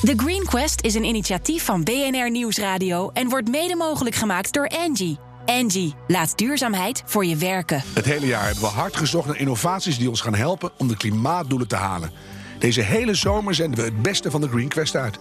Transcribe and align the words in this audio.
The 0.00 0.12
Green 0.16 0.44
Quest 0.44 0.80
is 0.84 0.94
een 0.94 1.04
initiatief 1.04 1.64
van 1.64 1.82
BNR 1.82 2.30
Nieuwsradio 2.30 3.10
en 3.12 3.28
wordt 3.28 3.48
mede 3.48 3.76
mogelijk 3.76 4.16
gemaakt 4.16 4.52
door 4.52 4.68
Angie. 4.68 5.18
Angie, 5.46 5.94
laat 6.06 6.38
duurzaamheid 6.38 7.02
voor 7.06 7.24
je 7.24 7.36
werken. 7.36 7.82
Het 7.92 8.04
hele 8.04 8.26
jaar 8.26 8.44
hebben 8.44 8.62
we 8.62 8.68
hard 8.68 8.96
gezocht 8.96 9.26
naar 9.26 9.38
innovaties 9.38 9.98
die 9.98 10.08
ons 10.08 10.20
gaan 10.20 10.34
helpen 10.34 10.70
om 10.76 10.88
de 10.88 10.96
klimaatdoelen 10.96 11.68
te 11.68 11.76
halen. 11.76 12.10
Deze 12.58 12.80
hele 12.80 13.14
zomer 13.14 13.54
zenden 13.54 13.78
we 13.78 13.84
het 13.84 14.02
beste 14.02 14.30
van 14.30 14.40
de 14.40 14.48
Green 14.48 14.68
Quest 14.68 14.96
uit. 14.96 15.18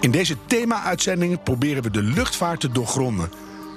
In 0.00 0.10
deze 0.10 0.36
thema-uitzendingen 0.46 1.42
proberen 1.42 1.82
we 1.82 1.90
de 1.90 2.02
luchtvaart 2.02 2.60
te 2.60 2.72
doorgronden. 2.72 3.30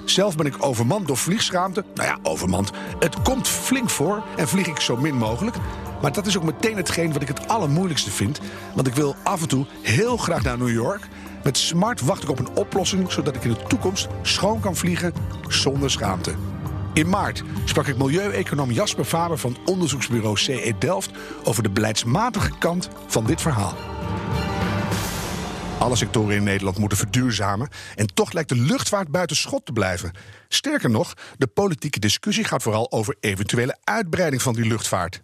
Zelf 0.04 0.36
ben 0.36 0.46
ik 0.46 0.64
overmand 0.64 1.06
door 1.06 1.16
vliegschaamte. 1.16 1.84
Nou 1.94 2.08
ja, 2.08 2.18
overmand. 2.22 2.70
Het 2.98 3.22
komt 3.22 3.48
flink 3.48 3.90
voor 3.90 4.24
en 4.36 4.48
vlieg 4.48 4.66
ik 4.66 4.80
zo 4.80 4.96
min 4.96 5.16
mogelijk. 5.16 5.56
Maar 6.04 6.12
dat 6.12 6.26
is 6.26 6.36
ook 6.36 6.44
meteen 6.44 6.76
hetgeen 6.76 7.12
wat 7.12 7.22
ik 7.22 7.28
het 7.28 7.48
allermoeilijkste 7.48 8.10
vind. 8.10 8.40
Want 8.74 8.86
ik 8.86 8.94
wil 8.94 9.16
af 9.22 9.42
en 9.42 9.48
toe 9.48 9.66
heel 9.82 10.16
graag 10.16 10.42
naar 10.42 10.58
New 10.58 10.70
York. 10.70 11.08
Met 11.44 11.58
Smart 11.58 12.00
wacht 12.00 12.22
ik 12.22 12.28
op 12.28 12.38
een 12.38 12.56
oplossing 12.56 13.12
zodat 13.12 13.36
ik 13.36 13.44
in 13.44 13.50
de 13.50 13.62
toekomst 13.68 14.08
schoon 14.22 14.60
kan 14.60 14.76
vliegen 14.76 15.12
zonder 15.48 15.90
schaamte. 15.90 16.34
In 16.92 17.08
maart 17.08 17.42
sprak 17.64 17.86
ik 17.86 17.96
milieueconoom 17.96 18.70
Jasper 18.70 19.04
Faber 19.04 19.38
van 19.38 19.56
onderzoeksbureau 19.64 20.36
CE 20.36 20.74
Delft 20.78 21.10
over 21.44 21.62
de 21.62 21.70
beleidsmatige 21.70 22.58
kant 22.58 22.88
van 23.06 23.26
dit 23.26 23.40
verhaal. 23.40 23.74
Alle 25.78 25.96
sectoren 25.96 26.36
in 26.36 26.44
Nederland 26.44 26.78
moeten 26.78 26.98
verduurzamen. 26.98 27.68
En 27.94 28.14
toch 28.14 28.32
lijkt 28.32 28.48
de 28.48 28.56
luchtvaart 28.56 29.08
buiten 29.08 29.36
schot 29.36 29.66
te 29.66 29.72
blijven. 29.72 30.12
Sterker 30.48 30.90
nog, 30.90 31.14
de 31.36 31.46
politieke 31.46 31.98
discussie 31.98 32.44
gaat 32.44 32.62
vooral 32.62 32.92
over 32.92 33.16
eventuele 33.20 33.76
uitbreiding 33.84 34.42
van 34.42 34.54
die 34.54 34.66
luchtvaart. 34.66 35.22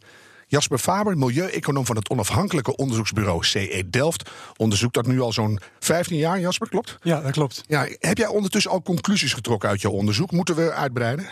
Jasper 0.50 0.78
Faber, 0.78 1.18
milieueconoom 1.18 1.86
van 1.86 1.96
het 1.96 2.08
onafhankelijke 2.10 2.76
onderzoeksbureau 2.76 3.44
CE 3.44 3.84
Delft, 3.90 4.30
onderzoekt 4.56 4.94
dat 4.94 5.06
nu 5.06 5.20
al 5.20 5.32
zo'n 5.32 5.58
15 5.78 6.16
jaar. 6.16 6.40
Jasper, 6.40 6.68
klopt? 6.68 6.98
Ja, 7.02 7.20
dat 7.20 7.32
klopt. 7.32 7.62
Ja, 7.66 7.86
heb 7.98 8.18
jij 8.18 8.26
ondertussen 8.26 8.70
al 8.70 8.82
conclusies 8.82 9.32
getrokken 9.32 9.68
uit 9.68 9.80
jouw 9.80 9.90
onderzoek? 9.92 10.30
Moeten 10.30 10.54
we 10.56 10.72
uitbreiden? 10.72 11.26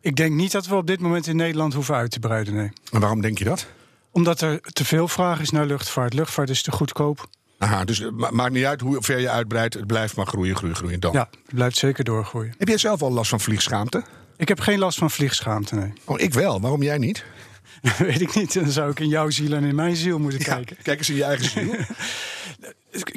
Ik 0.00 0.16
denk 0.16 0.34
niet 0.34 0.52
dat 0.52 0.66
we 0.66 0.74
op 0.74 0.86
dit 0.86 1.00
moment 1.00 1.26
in 1.26 1.36
Nederland 1.36 1.74
hoeven 1.74 1.94
uit 1.94 2.10
te 2.10 2.18
breiden, 2.18 2.54
nee. 2.54 2.70
En 2.92 3.00
waarom 3.00 3.20
denk 3.20 3.38
je 3.38 3.44
dat? 3.44 3.66
Omdat 4.10 4.40
er 4.40 4.60
te 4.60 4.84
veel 4.84 5.08
vraag 5.08 5.40
is 5.40 5.50
naar 5.50 5.66
luchtvaart. 5.66 6.14
Luchtvaart 6.14 6.50
is 6.50 6.62
te 6.62 6.72
goedkoop. 6.72 7.28
Aha, 7.58 7.84
dus 7.84 8.10
ma- 8.12 8.30
maakt 8.30 8.52
niet 8.52 8.64
uit 8.64 8.80
hoe 8.80 9.02
ver 9.02 9.18
je 9.20 9.30
uitbreidt, 9.30 9.74
het 9.74 9.86
blijft 9.86 10.16
maar 10.16 10.26
groeien, 10.26 10.56
groeien, 10.56 10.76
groeien. 10.76 11.00
Dan. 11.00 11.12
Ja, 11.12 11.28
het 11.44 11.54
blijft 11.54 11.76
zeker 11.76 12.04
doorgroeien. 12.04 12.54
Heb 12.58 12.68
jij 12.68 12.78
zelf 12.78 13.02
al 13.02 13.12
last 13.12 13.30
van 13.30 13.40
vliegschaamte? 13.40 14.04
Ik 14.36 14.48
heb 14.48 14.60
geen 14.60 14.78
last 14.78 14.98
van 14.98 15.10
vvliegschaamte, 15.10 15.74
nee. 15.74 15.92
Oh, 16.04 16.20
ik 16.20 16.34
wel. 16.34 16.60
Waarom 16.60 16.82
jij 16.82 16.98
niet? 16.98 17.24
Weet 17.98 18.20
ik 18.20 18.34
niet. 18.34 18.54
Dan 18.54 18.70
zou 18.70 18.90
ik 18.90 19.00
in 19.00 19.08
jouw 19.08 19.30
ziel 19.30 19.52
en 19.52 19.64
in 19.64 19.74
mijn 19.74 19.96
ziel 19.96 20.18
moeten 20.18 20.40
kijken. 20.42 20.76
Kijk 20.82 20.98
eens 20.98 21.10
in 21.10 21.16
je 21.16 21.24
eigen 21.24 21.50
ziel. 21.50 21.74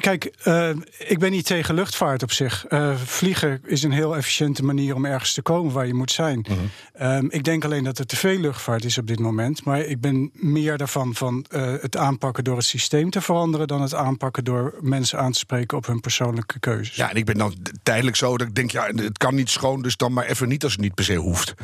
Kijk, 0.00 0.24
eh, 0.42 0.70
ik 0.98 1.18
ben 1.18 1.30
niet 1.30 1.46
tegen 1.46 1.74
luchtvaart 1.74 2.22
op 2.22 2.32
zich. 2.32 2.66
Eh, 2.66 2.96
vliegen 2.96 3.60
is 3.64 3.82
een 3.82 3.92
heel 3.92 4.16
efficiënte 4.16 4.64
manier 4.64 4.94
om 4.94 5.04
ergens 5.04 5.32
te 5.32 5.42
komen 5.42 5.72
waar 5.72 5.86
je 5.86 5.94
moet 5.94 6.10
zijn. 6.10 6.46
Ehm, 6.92 7.26
ik 7.28 7.44
denk 7.44 7.64
alleen 7.64 7.84
dat 7.84 7.98
er 7.98 8.06
te 8.06 8.16
veel 8.16 8.38
luchtvaart 8.38 8.84
is 8.84 8.98
op 8.98 9.06
dit 9.06 9.18
moment. 9.18 9.64
Maar 9.64 9.80
ik 9.80 10.00
ben 10.00 10.30
meer 10.32 10.76
daarvan 10.76 11.14
van 11.14 11.46
eh, 11.50 11.72
het 11.80 11.96
aanpakken 11.96 12.44
door 12.44 12.56
het 12.56 12.64
systeem 12.64 13.10
te 13.10 13.20
veranderen... 13.20 13.66
dan 13.66 13.82
het 13.82 13.94
aanpakken 13.94 14.44
door 14.44 14.74
mensen 14.80 15.18
aan 15.18 15.32
te 15.32 15.38
spreken 15.38 15.76
op 15.76 15.86
hun 15.86 16.00
persoonlijke 16.00 16.58
keuzes. 16.58 16.96
Ja, 16.96 17.10
en 17.10 17.16
ik 17.16 17.24
ben 17.24 17.38
dan 17.38 17.54
tijdelijk 17.82 18.16
zo 18.16 18.36
dat 18.36 18.48
ik 18.48 18.54
denk, 18.54 18.70
ja, 18.70 18.86
het 18.86 19.18
kan 19.18 19.34
niet 19.34 19.50
schoon, 19.50 19.82
dus 19.82 19.96
dan 19.96 20.12
maar 20.12 20.24
even 20.24 20.48
niet 20.48 20.62
als 20.62 20.72
het 20.72 20.80
niet 20.80 20.94
per 20.94 21.04
se 21.04 21.14
hoeft. 21.14 21.54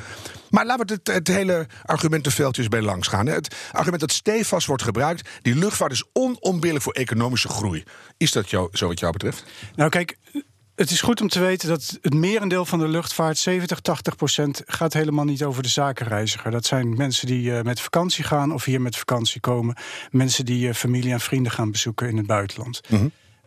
Maar 0.50 0.66
laten 0.66 0.86
we 0.86 0.92
het, 0.92 1.14
het 1.14 1.28
hele 1.28 1.66
argumentenveldje 1.84 2.62
eens 2.62 2.70
bij 2.70 2.82
langs 2.82 3.08
gaan. 3.08 3.26
hè. 3.26 3.34
Het 3.34 3.54
argument 3.72 4.00
dat 4.00 4.12
stevast 4.12 4.66
wordt 4.66 4.82
gebruikt, 4.82 5.28
die 5.42 5.54
luchtvaart 5.54 5.92
is 5.92 6.04
onontbeerlijk 6.12 6.84
voor 6.84 6.92
economische 6.92 7.48
groei. 7.48 7.84
Is 8.16 8.32
dat 8.32 8.50
jou, 8.50 8.68
zo 8.72 8.86
wat 8.86 9.00
jou 9.00 9.12
betreft? 9.12 9.44
Nou, 9.74 9.90
kijk, 9.90 10.16
het 10.80 10.90
is 10.90 11.00
goed 11.00 11.20
om 11.20 11.28
te 11.28 11.40
weten 11.40 11.68
dat 11.68 11.98
het 12.02 12.14
merendeel 12.14 12.64
van 12.64 12.78
de 12.78 12.88
luchtvaart, 12.88 13.38
70, 13.38 13.80
80 13.80 14.16
procent, 14.16 14.62
gaat 14.66 14.92
helemaal 14.92 15.24
niet 15.24 15.42
over 15.42 15.62
de 15.62 15.68
zakenreiziger. 15.68 16.50
Dat 16.50 16.66
zijn 16.66 16.96
mensen 16.96 17.26
die 17.26 17.56
eh, 17.56 17.64
met 17.64 17.80
vakantie 17.80 18.24
gaan 18.24 18.52
of 18.52 18.64
hier 18.64 18.80
met 18.80 18.96
vakantie 18.96 19.40
komen. 19.40 19.76
Mensen 20.10 20.44
die 20.44 20.68
eh, 20.68 20.74
familie 20.74 21.12
en 21.12 21.20
vrienden 21.20 21.52
gaan 21.52 21.70
bezoeken 21.70 22.08
in 22.08 22.16
het 22.16 22.26
buitenland. 22.26 22.80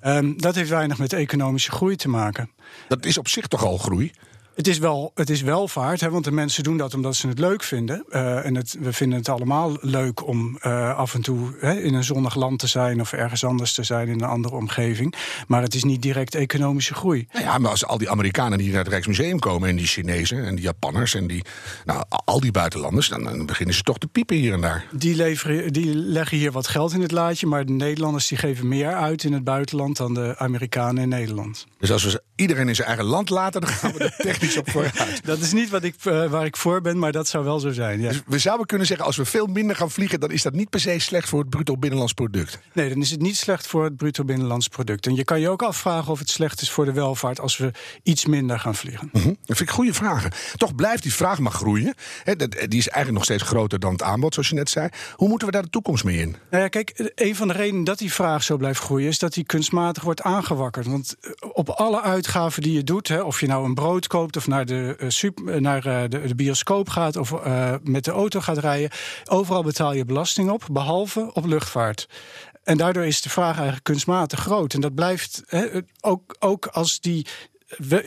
Ehm, 0.01 0.38
dat 0.38 0.55
heeft 0.55 0.69
weinig 0.69 0.97
met 0.97 1.13
economische 1.13 1.72
groei 1.72 1.95
te 1.95 2.09
maken. 2.09 2.49
Dat 2.88 3.05
is 3.05 3.17
op 3.17 3.28
zich 3.28 3.47
toch 3.47 3.66
al 3.66 3.78
groei? 3.78 4.11
Het 4.56 4.68
is 4.68 4.78
wel, 4.78 5.12
het 5.16 5.30
is 5.30 5.41
welvaart, 5.41 6.02
hè, 6.02 6.09
want 6.09 6.24
de 6.24 6.31
mensen 6.31 6.64
doen 6.64 6.78
dat 6.78 6.94
omdat 6.94 7.16
ze 7.16 7.28
het 7.28 7.40
leuk 7.40 7.64
vinden. 7.64 8.06
Eh, 8.09 8.46
en 8.46 8.56
het, 8.56 8.75
we 8.80 8.94
vinden 8.94 9.18
het 9.18 9.30
allemaal 9.30 9.78
leuk 9.81 10.28
om 10.28 10.58
eh, 10.62 10.97
af 10.97 11.14
en 11.14 11.22
toe 11.22 11.56
hè, 11.59 11.80
in 11.80 11.94
een 11.94 12.03
zonnig 12.03 12.36
land 12.36 12.59
te 12.59 12.68
zijn 12.68 13.02
of 13.02 13.14
ergens 13.14 13.44
anders 13.44 13.74
te 13.74 13.84
zijn 13.84 14.08
in 14.08 14.14
een 14.14 14.30
andere 14.30 14.56
omgeving. 14.56 15.16
Maar 15.47 15.62
het 15.62 15.75
is 15.75 15.84
niet 15.84 16.02
direct 16.02 16.36
economische 16.36 16.94
groei. 16.94 17.28
Nou 17.31 17.46
ja, 17.46 17.58
maar 17.58 17.72
als 17.72 17.86
al 17.86 17.97
die 17.97 18.09
Amerikanen 18.09 18.58
die 18.58 18.69
naar 18.69 18.80
het 18.80 18.88
Rijksmuseum 18.88 19.40
komen... 19.40 19.69
en 19.69 19.75
die 19.75 19.86
Chinezen 19.86 20.46
en 20.46 20.56
die 20.56 20.64
Japanners 20.64 21.14
en 21.14 21.28
die, 21.28 21.44
nou, 21.85 22.03
al 22.08 22.40
die 22.40 22.52
buitenlanders... 22.52 23.09
Dan, 23.09 23.24
dan 23.24 23.46
beginnen 23.46 23.75
ze 23.75 23.81
toch 23.81 23.97
te 23.97 24.08
piepen 24.08 24.35
hier 24.35 24.53
en 24.53 24.62
daar. 24.62 24.85
Die, 24.91 25.16
leveren, 25.16 25.74
die 25.74 25.96
leggen 25.96 26.38
hier 26.38 26.52
wat 26.52 26.68
geld 26.68 26.94
in 26.94 27.02
het 27.02 27.12
laadje, 27.12 27.47
maar 27.47 27.66
de 27.66 27.72
Nederlanders 27.72 28.28
die 28.28 28.38
geven 28.38 28.68
meer 28.68 28.94
uit 28.94 29.24
in 29.24 29.34
het 29.34 29.44
buitenland 29.44 29.97
dan 29.97 30.14
de 30.14 30.35
Amerikanen 30.38 31.03
in 31.03 31.09
Nederland. 31.09 31.66
Dus 31.78 31.91
als 31.91 32.03
we 32.03 32.22
iedereen 32.35 32.68
in 32.68 32.75
zijn 32.75 32.88
eigen 32.88 33.06
land 33.06 33.30
laten... 33.30 33.62
dan 33.62 33.70
gaan 33.70 33.91
we 33.94 34.00
er 34.03 34.41
technisch 34.43 34.57
op 34.57 34.69
vooruit. 34.69 35.25
Dat 35.33 35.39
is 35.39 35.53
niet 35.53 35.69
wat 35.69 35.83
ik, 35.83 35.95
eh, 36.03 36.29
waar 36.29 36.45
ik 36.45 36.57
voor 36.57 36.81
ben, 36.81 36.99
maar 36.99 37.11
dat 37.11 37.27
zou 37.27 37.43
wel 37.43 37.59
zo 37.59 37.71
zijn. 37.71 38.01
Ja. 38.01 38.09
Dus 38.09 38.21
we 38.25 38.39
zouden 38.39 38.65
kunnen 38.65 38.87
zeggen, 38.87 39.05
als 39.05 39.17
we 39.17 39.25
veel 39.25 39.45
minder 39.45 39.75
gaan 39.75 39.91
vliegen... 39.91 40.19
dan 40.19 40.31
is 40.31 40.41
dat 40.41 40.53
niet 40.53 40.69
per 40.69 40.79
se 40.79 40.99
slecht 40.99 41.29
voor 41.29 41.39
het 41.39 41.49
bruto 41.49 41.77
binnenlands 41.77 42.13
product. 42.13 42.59
Nee, 42.73 42.89
dan 42.89 43.01
is 43.01 43.11
het 43.11 43.21
niet 43.21 43.37
slecht 43.37 43.67
voor 43.67 43.83
het 43.83 43.97
bruto 43.97 44.23
binnenlands 44.23 44.67
product. 44.67 45.05
En 45.05 45.15
je 45.15 45.23
kan 45.23 45.39
je 45.39 45.49
ook 45.49 45.61
afvragen 45.61 46.11
of 46.11 46.19
het 46.19 46.29
slecht 46.29 46.61
is 46.61 46.71
voor 46.71 46.85
de 46.85 46.91
welvaart 46.91 47.39
als 47.39 47.57
we 47.57 47.71
iets 48.03 48.25
minder 48.25 48.59
gaan 48.59 48.75
vliegen. 48.75 49.09
Hm? 49.11 49.19
Dat 49.25 49.57
vind 49.57 49.59
ik 49.59 49.69
goede 49.69 49.93
vragen. 49.93 50.31
Toch 50.57 50.75
blijft 50.75 51.03
die 51.03 51.13
vraag 51.13 51.39
maar 51.39 51.51
groeien. 51.51 51.93
Dat- 52.23 52.51
die 52.51 52.79
is 52.79 52.87
eigenlijk 52.87 53.11
nog 53.11 53.23
steeds 53.23 53.43
groter 53.43 53.79
dan 53.79 53.91
het 53.91 54.01
aanbod, 54.01 54.33
zoals 54.33 54.49
je 54.49 54.55
net 54.55 54.69
zei. 54.69 54.89
Hoe 55.15 55.29
moeten 55.29 55.47
we 55.47 55.53
daar 55.53 55.63
de 55.63 55.69
toekomst 55.69 56.03
mee 56.03 56.17
in? 56.17 56.35
Nou 56.49 56.63
ja, 56.63 56.69
kijk, 56.69 57.11
een 57.15 57.35
van 57.35 57.47
de 57.47 57.53
redenen 57.53 57.83
dat 57.83 57.97
die 57.97 58.13
vraag 58.13 58.43
zo 58.43 58.57
blijft 58.57 58.79
groeien... 58.79 59.07
is 59.07 59.19
dat 59.19 59.33
die 59.33 59.43
kunstmatig 59.43 60.03
wordt 60.03 60.21
aangewakkerd. 60.21 60.85
Want 60.85 61.15
eh, 61.21 61.31
op 61.53 61.69
alle 61.69 62.01
uitgaven 62.01 62.61
die 62.61 62.73
je 62.73 62.83
doet... 62.83 63.07
Hè, 63.07 63.21
of 63.21 63.39
je 63.39 63.47
nou 63.47 63.65
een 63.65 63.73
brood 63.73 64.07
koopt 64.07 64.32
of 64.38 64.47
naar 64.47 64.66
de, 64.66 64.95
eh, 64.99 65.55
eh, 65.55 65.61
naar, 65.61 65.85
eh, 65.85 66.09
de, 66.09 66.27
de 66.27 66.35
bioscoop 66.35 66.89
gaat... 66.89 67.16
of 67.16 67.31
met 67.83 68.03
de 68.03 68.11
auto 68.11 68.39
gaat 68.39 68.57
rijden... 68.57 68.89
overal 69.25 69.63
betaal 69.63 69.94
je 69.94 70.05
belasting 70.05 70.49
op, 70.49 70.67
behalve 70.71 71.33
op 71.33 71.45
luchtvaart. 71.45 72.09
En 72.63 72.77
daardoor 72.77 73.05
is 73.05 73.22
de 73.22 73.29
vraag 73.29 73.55
eigenlijk 73.55 73.83
kunstmatig 73.83 74.39
groot. 74.39 74.73
En 74.73 74.81
dat 74.81 74.95
blijft 74.95 75.43
ook, 76.01 76.35
ook 76.39 76.66
als 76.66 76.99
die... 76.99 77.27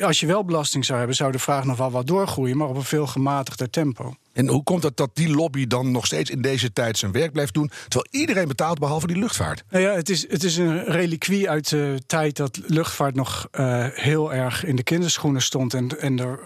Als 0.01 0.21
je 0.21 0.27
wel 0.27 0.45
belasting 0.45 0.85
zou 0.85 0.99
hebben, 0.99 1.17
zou 1.17 1.33
de 1.33 1.39
vraag 1.39 1.65
nog 1.65 1.77
wel 1.77 1.91
wat 1.91 2.07
doorgroeien, 2.07 2.57
maar 2.57 2.69
op 2.69 2.77
een 2.77 2.83
veel 2.83 3.07
gematigder 3.07 3.71
tempo. 3.71 4.15
En 4.37 4.49
hoe 4.49 4.63
komt 4.63 4.83
het 4.83 4.97
dat 4.97 5.11
die 5.15 5.29
lobby 5.29 5.67
dan 5.67 5.91
nog 5.91 6.07
steeds 6.07 6.31
in 6.31 6.41
deze 6.41 6.73
tijd 6.73 6.99
zijn 6.99 7.13
werk 7.13 7.33
blijft 7.33 7.55
doen... 7.55 7.71
terwijl 7.89 8.07
iedereen 8.11 8.49
betaalt 8.49 8.79
behalve 8.79 9.07
die 9.07 9.17
luchtvaart? 9.17 9.65
Nou 9.71 9.85
ja, 9.85 9.93
het 9.93 10.09
is, 10.09 10.31
het 10.31 10.45
is 10.45 10.57
een 10.57 10.85
reliquie 10.85 11.51
uit 11.51 11.69
de 11.69 12.03
tijd 12.07 12.37
dat 12.37 12.61
luchtvaart 12.67 13.15
nog 13.15 13.49
eh, 13.51 13.87
heel 13.91 14.35
erg 14.35 14.65
in 14.65 14.77
de 14.77 14.83
kinderschoenen 14.83 15.43
stond. 15.43 15.75
En, 15.75 16.01
en 16.01 16.19
er, 16.19 16.39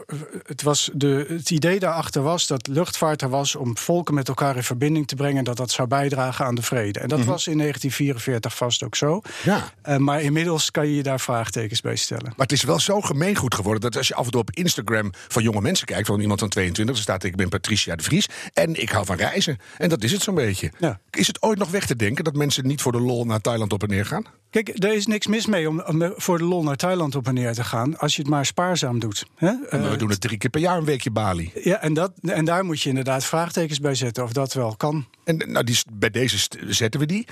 het, 0.46 0.62
was 0.62 0.90
de, 0.92 1.24
het 1.28 1.50
idee 1.50 1.78
daarachter 1.78 2.22
was 2.22 2.46
dat 2.46 2.66
luchtvaart 2.66 3.22
er 3.22 3.28
was 3.28 3.56
om 3.56 3.76
volken 3.76 4.14
met 4.14 4.28
elkaar 4.28 4.56
in 4.56 4.62
verbinding 4.62 5.06
te 5.06 5.14
brengen. 5.14 5.44
Dat 5.44 5.56
dat 5.56 5.70
zou 5.70 5.88
bijdragen 5.88 6.44
aan 6.44 6.54
de 6.54 6.62
vrede. 6.62 7.00
En 7.00 7.08
dat 7.08 7.24
was 7.24 7.46
in 7.46 7.58
1944 7.58 8.56
vast 8.56 8.84
ook 8.84 8.96
zo. 8.96 9.20
Ja. 9.42 9.72
Eh, 9.82 9.96
maar 9.96 10.22
inmiddels 10.22 10.70
kan 10.70 10.86
je 10.86 10.96
je 10.96 11.02
daar 11.02 11.20
vraagtekens 11.20 11.80
bij 11.80 11.96
stellen. 11.96 12.24
Maar 12.24 12.46
het 12.46 12.52
is 12.52 12.62
wel 12.62 12.80
zo 12.80 13.00
gemeengoed 13.00 13.54
geworden 13.54 13.80
dat 13.80 13.96
als 13.96 14.08
je 14.08 14.14
af 14.14 14.24
en 14.24 14.30
toe 14.30 14.40
op 14.40 14.50
Instagram 14.50 15.12
van 15.28 15.42
jonge 15.42 15.60
mensen 15.60 15.86
kijkt, 15.86 16.06
van 16.06 16.20
iemand 16.20 16.40
van 16.40 16.48
22, 16.48 16.94
dan 16.94 17.04
staat 17.04 17.24
ik 17.24 17.36
ben 17.36 17.48
Patricia 17.84 17.96
de 17.96 18.02
Vries 18.02 18.50
en 18.52 18.74
ik 18.82 18.90
hou 18.90 19.04
van 19.06 19.16
reizen. 19.16 19.58
En 19.78 19.88
dat 19.88 20.02
is 20.02 20.12
het 20.12 20.22
zo'n 20.22 20.34
beetje. 20.34 20.70
Ja. 20.78 21.00
Is 21.10 21.26
het 21.26 21.42
ooit 21.42 21.58
nog 21.58 21.70
weg 21.70 21.86
te 21.86 21.96
denken 21.96 22.24
dat 22.24 22.34
mensen 22.36 22.66
niet 22.66 22.82
voor 22.82 22.92
de 22.92 23.00
lol 23.00 23.24
naar 23.24 23.40
Thailand 23.40 23.72
op 23.72 23.82
en 23.82 23.88
neer 23.88 24.06
gaan? 24.06 24.24
Kijk, 24.50 24.68
er 24.84 24.92
is 24.94 25.06
niks 25.06 25.26
mis 25.26 25.46
mee 25.46 25.68
om, 25.68 25.80
om 25.80 26.12
voor 26.16 26.38
de 26.38 26.44
lol 26.44 26.62
naar 26.62 26.76
Thailand 26.76 27.14
op 27.14 27.26
en 27.26 27.34
neer 27.34 27.54
te 27.54 27.64
gaan. 27.64 27.98
als 27.98 28.16
je 28.16 28.22
het 28.22 28.30
maar 28.30 28.46
spaarzaam 28.46 28.98
doet. 28.98 29.26
Hè? 29.36 29.52
Maar 29.52 29.80
Eh, 29.82 29.90
we 29.90 29.96
doen 29.96 30.10
het 30.10 30.20
drie 30.20 30.38
keer 30.38 30.50
per 30.50 30.60
jaar 30.60 30.76
een 30.78 30.84
weekje 30.84 31.10
Bali. 31.10 31.52
ja, 31.62 31.80
en, 31.82 31.94
dat, 31.94 32.12
en 32.22 32.44
daar 32.44 32.64
moet 32.64 32.80
je 32.80 32.88
inderdaad 32.88 33.24
vraagtekens 33.24 33.80
bij 33.80 33.94
zetten 33.94 34.24
of 34.24 34.32
dat 34.32 34.52
wel 34.52 34.76
kan. 34.76 35.06
En 35.24 35.36
nou, 35.46 35.64
die, 35.64 35.78
bij 35.92 36.10
deze 36.10 36.48
zetten 36.68 37.00
we 37.00 37.06
die. 37.06 37.26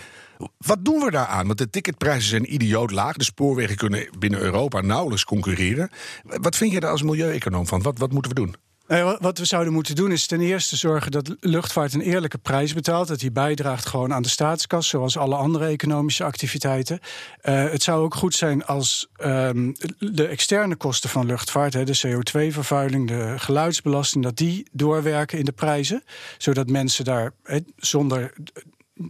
Wat 0.58 0.84
doen 0.84 1.00
we 1.00 1.10
daaraan? 1.10 1.46
Want 1.46 1.58
de 1.58 1.70
ticketprijzen 1.70 2.28
zijn 2.28 2.54
idioot 2.54 2.90
laag. 2.90 3.16
De 3.16 3.24
spoorwegen 3.24 3.76
kunnen 3.76 4.08
binnen 4.18 4.40
Europa 4.40 4.80
nauwelijks 4.80 5.24
concurreren. 5.24 5.90
Wat 6.24 6.56
vind 6.56 6.72
je 6.72 6.80
daar 6.80 6.90
als 6.90 7.02
milieueconoom 7.02 7.66
van? 7.66 7.82
Wat, 7.82 7.98
wat 7.98 8.12
moeten 8.12 8.30
we 8.34 8.40
doen? 8.40 8.54
Wat 9.20 9.38
we 9.38 9.44
zouden 9.44 9.72
moeten 9.72 9.94
doen 9.94 10.12
is 10.12 10.26
ten 10.26 10.40
eerste 10.40 10.76
zorgen 10.76 11.10
dat 11.10 11.36
luchtvaart 11.40 11.94
een 11.94 12.00
eerlijke 12.00 12.38
prijs 12.38 12.74
betaalt. 12.74 13.08
Dat 13.08 13.20
die 13.20 13.30
bijdraagt 13.30 13.86
gewoon 13.86 14.12
aan 14.12 14.22
de 14.22 14.28
staatskas, 14.28 14.88
zoals 14.88 15.16
alle 15.16 15.34
andere 15.34 15.66
economische 15.66 16.24
activiteiten. 16.24 17.00
Eh, 17.40 17.70
het 17.70 17.82
zou 17.82 18.02
ook 18.04 18.14
goed 18.14 18.34
zijn 18.34 18.64
als 18.64 19.08
ehm, 19.16 19.72
de 19.98 20.26
externe 20.26 20.76
kosten 20.76 21.10
van 21.10 21.26
luchtvaart, 21.26 21.72
hè, 21.72 21.84
de 21.84 22.00
CO2-vervuiling, 22.06 23.08
de 23.08 23.34
geluidsbelasting, 23.36 24.24
dat 24.24 24.36
die 24.36 24.68
doorwerken 24.72 25.38
in 25.38 25.44
de 25.44 25.52
prijzen. 25.52 26.04
Zodat 26.38 26.68
mensen 26.68 27.04
daar 27.04 27.32
zonder 27.76 28.32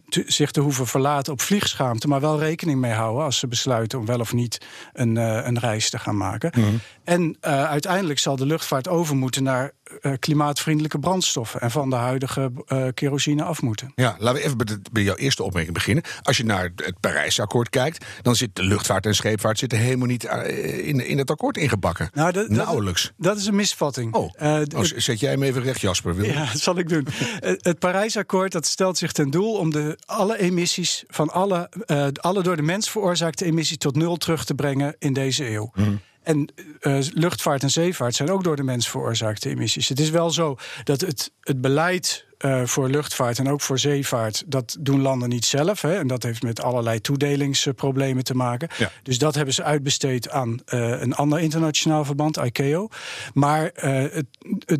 zich 0.08 0.50
te 0.50 0.61
hoeven 0.61 0.87
verlaten 0.87 1.32
op 1.32 1.40
vliegschaamte, 1.40 2.08
maar 2.08 2.20
wel 2.20 2.38
rekening 2.38 2.81
mee 2.81 2.93
houden 2.93 3.25
als 3.25 3.38
ze 3.38 3.46
besluiten 3.49 3.99
om 3.99 4.06
wel 4.06 4.20
of 4.20 4.32
niet 4.32 4.67
een, 4.93 5.17
uh, 5.17 5.46
een 5.46 5.58
reis 5.58 5.90
te 5.90 5.99
gaan 5.99 6.17
maken. 6.17 6.52
Mhm. 6.56 6.69
En 7.05 7.23
uh, 7.23 7.64
uiteindelijk 7.64 8.19
zal 8.19 8.37
de 8.37 8.46
luchtvaart 8.46 8.88
over 8.88 9.17
moeten 9.17 9.43
naar 9.43 9.73
klimaatvriendelijke 10.19 10.99
brandstoffen 10.99 11.61
en 11.61 11.70
van 11.70 11.90
de 11.90 11.96
huidige 11.96 12.52
kerosine 12.94 13.43
af 13.43 13.62
moeten. 13.62 13.93
Ja, 13.94 14.17
laten 14.19 14.40
we 14.40 14.46
even 14.46 14.56
bij, 14.56 14.79
bij 14.93 15.02
jouw 15.02 15.14
eerste 15.14 15.43
opmerking 15.43 15.75
beginnen. 15.75 16.05
Als 16.23 16.37
je 16.37 16.44
naar 16.44 16.70
het 16.76 17.00
Parijsakkoord 17.00 17.70
kijkt, 17.70 18.05
dan 18.23 18.37
zit 18.37 18.56
de 18.56 18.62
luchtvaart 18.62 19.06
en 19.06 19.14
scheepvaart 19.14 19.58
zitten 19.58 19.79
helemaal 19.79 20.06
niet 20.06 20.25
in, 20.25 21.06
in 21.06 21.19
het 21.19 21.31
akkoord 21.31 21.56
ingebakken. 21.56 22.11
Nou, 22.12 22.32
de, 22.32 22.46
Nauwelijks. 22.49 23.02
Dat, 23.02 23.14
dat, 23.17 23.37
is 23.37 23.46
een 23.46 23.55
misvatting. 23.55 24.14
Oh, 24.14 24.31
oh 24.76 24.85
zet 24.96 25.20
jij 25.20 25.31
hem 25.31 25.43
even 25.43 25.62
recht, 25.62 25.81
Jasper. 25.81 26.14
Wil 26.14 26.25
ja, 26.25 26.44
dat 26.52 26.61
zal 26.61 26.79
ik 26.79 26.88
doen. 26.88 27.06
het 27.40 27.79
Parijsakkoord 27.79 28.52
dat 28.52 28.67
stelt 28.67 28.99
zich 28.99 29.12
ten 29.12 29.31
doel 29.31 29.55
om 29.55 29.70
de, 29.70 29.99
alle 30.06 30.38
emissies 30.38 31.05
van 31.08 31.31
alle, 31.31 31.70
uh, 31.87 32.06
alle 32.12 32.43
door 32.43 32.56
de 32.56 32.62
mens 32.62 32.90
veroorzaakte 32.90 33.44
emissies 33.44 33.79
tot 33.79 33.96
nul 33.96 34.17
terug 34.17 34.44
te 34.44 34.55
brengen 34.55 34.96
in 34.99 35.12
deze 35.12 35.50
eeuw. 35.50 35.70
Mm. 35.75 36.00
En 36.28 36.48
uh, 36.80 36.98
luchtvaart 37.12 37.62
en 37.62 37.70
zeevaart 37.70 38.14
zijn 38.14 38.30
ook 38.30 38.44
door 38.44 38.56
de 38.56 38.62
mens 38.62 38.88
veroorzaakte 38.88 39.48
emissies. 39.48 39.88
Het 39.88 40.00
is 40.00 40.10
wel 40.10 40.30
zo 40.30 40.56
dat 40.84 41.00
het, 41.00 41.32
het 41.40 41.60
beleid 41.60 42.26
uh, 42.38 42.64
voor 42.64 42.88
luchtvaart 42.88 43.38
en 43.38 43.48
ook 43.48 43.60
voor 43.60 43.78
zeevaart, 43.78 44.44
dat 44.46 44.76
doen 44.80 45.00
landen 45.00 45.28
niet 45.28 45.44
zelf. 45.44 45.82
Hè, 45.82 45.98
en 45.98 46.06
dat 46.06 46.22
heeft 46.22 46.42
met 46.42 46.62
allerlei 46.62 47.00
toedelingsproblemen 47.00 48.25
te 48.25 48.34
maken. 48.34 48.69
Ja. 48.78 48.90
Dus 49.02 49.19
dat 49.19 49.34
hebben 49.34 49.54
ze 49.54 49.62
uitbesteed 49.62 50.30
aan 50.30 50.50
uh, 50.50 51.00
een 51.00 51.14
ander 51.14 51.38
internationaal 51.38 52.04
verband, 52.04 52.36
ICAO. 52.36 52.88
Maar 53.34 53.70
het, 53.75 54.26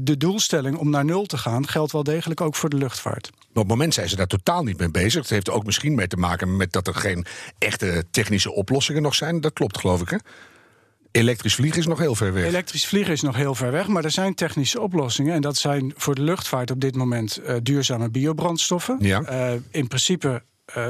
de 0.01 0.17
doelstelling 0.17 0.77
om 0.77 0.91
naar 0.91 1.05
nul 1.05 1.27
te 1.27 1.39
gaan 1.39 1.69
geldt 1.69 1.93
wel 1.93 2.03
degelijk 2.03 2.41
ook 2.41 2.55
voor 2.55 2.69
de 2.69 2.77
luchtvaart. 2.77 3.31
Maar 3.33 3.49
op 3.49 3.55
het 3.55 3.69
moment 3.69 3.95
zijn 3.95 4.09
ze 4.09 4.17
daar 4.17 4.27
totaal 4.27 4.63
niet 4.63 4.79
mee 4.79 4.91
bezig. 4.91 5.21
Het 5.21 5.31
heeft 5.31 5.51
ook 5.51 5.65
misschien 5.65 5.95
mee 5.95 6.09
te 6.09 6.17
maken 6.17 6.57
met 6.57 6.73
dat 6.73 6.87
er 6.87 6.95
geen 6.95 7.27
echte 7.59 8.05
technische 8.11 8.53
oplossingen 8.53 9.03
nog 9.03 9.15
zijn. 9.15 9.41
Dat 9.41 9.53
klopt, 9.53 9.79
geloof 9.79 10.01
ik. 10.01 10.09
Hè? 10.09 10.17
Elektrisch 11.19 11.55
vliegen 11.55 11.79
is 11.79 11.87
nog 11.87 11.99
heel 11.99 12.15
ver 12.15 12.33
weg. 12.33 12.45
Elektrisch 12.45 12.87
vliegen 12.87 13.13
is 13.13 13.23
nog 13.23 13.37
heel 13.37 13.55
ver 13.55 13.71
weg, 13.71 13.87
maar 13.87 14.05
er 14.05 14.11
zijn 14.11 14.35
technische 14.35 14.81
oplossingen. 14.81 15.35
En 15.35 15.41
dat 15.41 15.57
zijn 15.57 15.93
voor 15.97 16.15
de 16.15 16.23
luchtvaart 16.23 16.71
op 16.71 16.81
dit 16.81 16.97
moment 16.97 17.41
uh, 17.47 17.57
duurzame 17.63 18.11
biobrandstoffen. 18.11 18.97
Ja. 19.01 19.23
Uh, 19.31 19.61
in 19.71 19.89
principe 19.89 20.43
uh, 20.77 20.87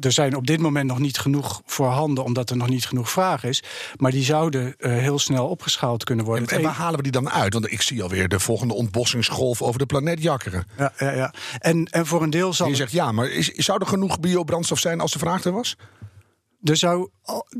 er 0.00 0.12
zijn 0.12 0.36
op 0.36 0.46
dit 0.46 0.60
moment 0.60 0.86
nog 0.86 0.98
niet 0.98 1.18
genoeg 1.18 1.62
voorhanden, 1.66 2.24
omdat 2.24 2.50
er 2.50 2.56
nog 2.56 2.68
niet 2.68 2.86
genoeg 2.86 3.10
vraag 3.10 3.44
is. 3.44 3.62
Maar 3.96 4.10
die 4.10 4.24
zouden 4.24 4.74
uh, 4.78 4.92
heel 4.92 5.18
snel 5.18 5.48
opgeschaald 5.48 6.04
kunnen 6.04 6.24
worden. 6.24 6.48
En, 6.48 6.56
en, 6.56 6.62
waar 6.62 6.74
halen 6.74 6.96
we 6.96 7.02
die 7.02 7.12
dan 7.12 7.30
uit? 7.30 7.52
Want 7.52 7.72
ik 7.72 7.82
zie 7.82 8.02
alweer 8.02 8.28
de 8.28 8.40
volgende 8.40 8.74
ontbossingsgolf 8.74 9.62
over 9.62 9.78
de 9.78 9.86
planeet 9.86 10.22
jakkeren. 10.22 10.66
Ja, 10.78 10.92
ja, 10.98 11.10
ja. 11.10 11.32
En, 11.58 11.86
en 11.90 12.06
voor 12.06 12.22
een 12.22 12.30
deel 12.30 12.52
zal. 12.52 12.68
je 12.68 12.74
zegt 12.74 12.92
ja, 12.92 13.12
maar 13.12 13.30
is, 13.30 13.48
zou 13.48 13.80
er 13.80 13.86
genoeg 13.86 14.20
biobrandstof 14.20 14.78
zijn 14.78 15.00
als 15.00 15.12
de 15.12 15.18
vraag 15.18 15.44
er 15.44 15.52
was? 15.52 15.76
Er 16.62 16.76
zou 16.76 17.08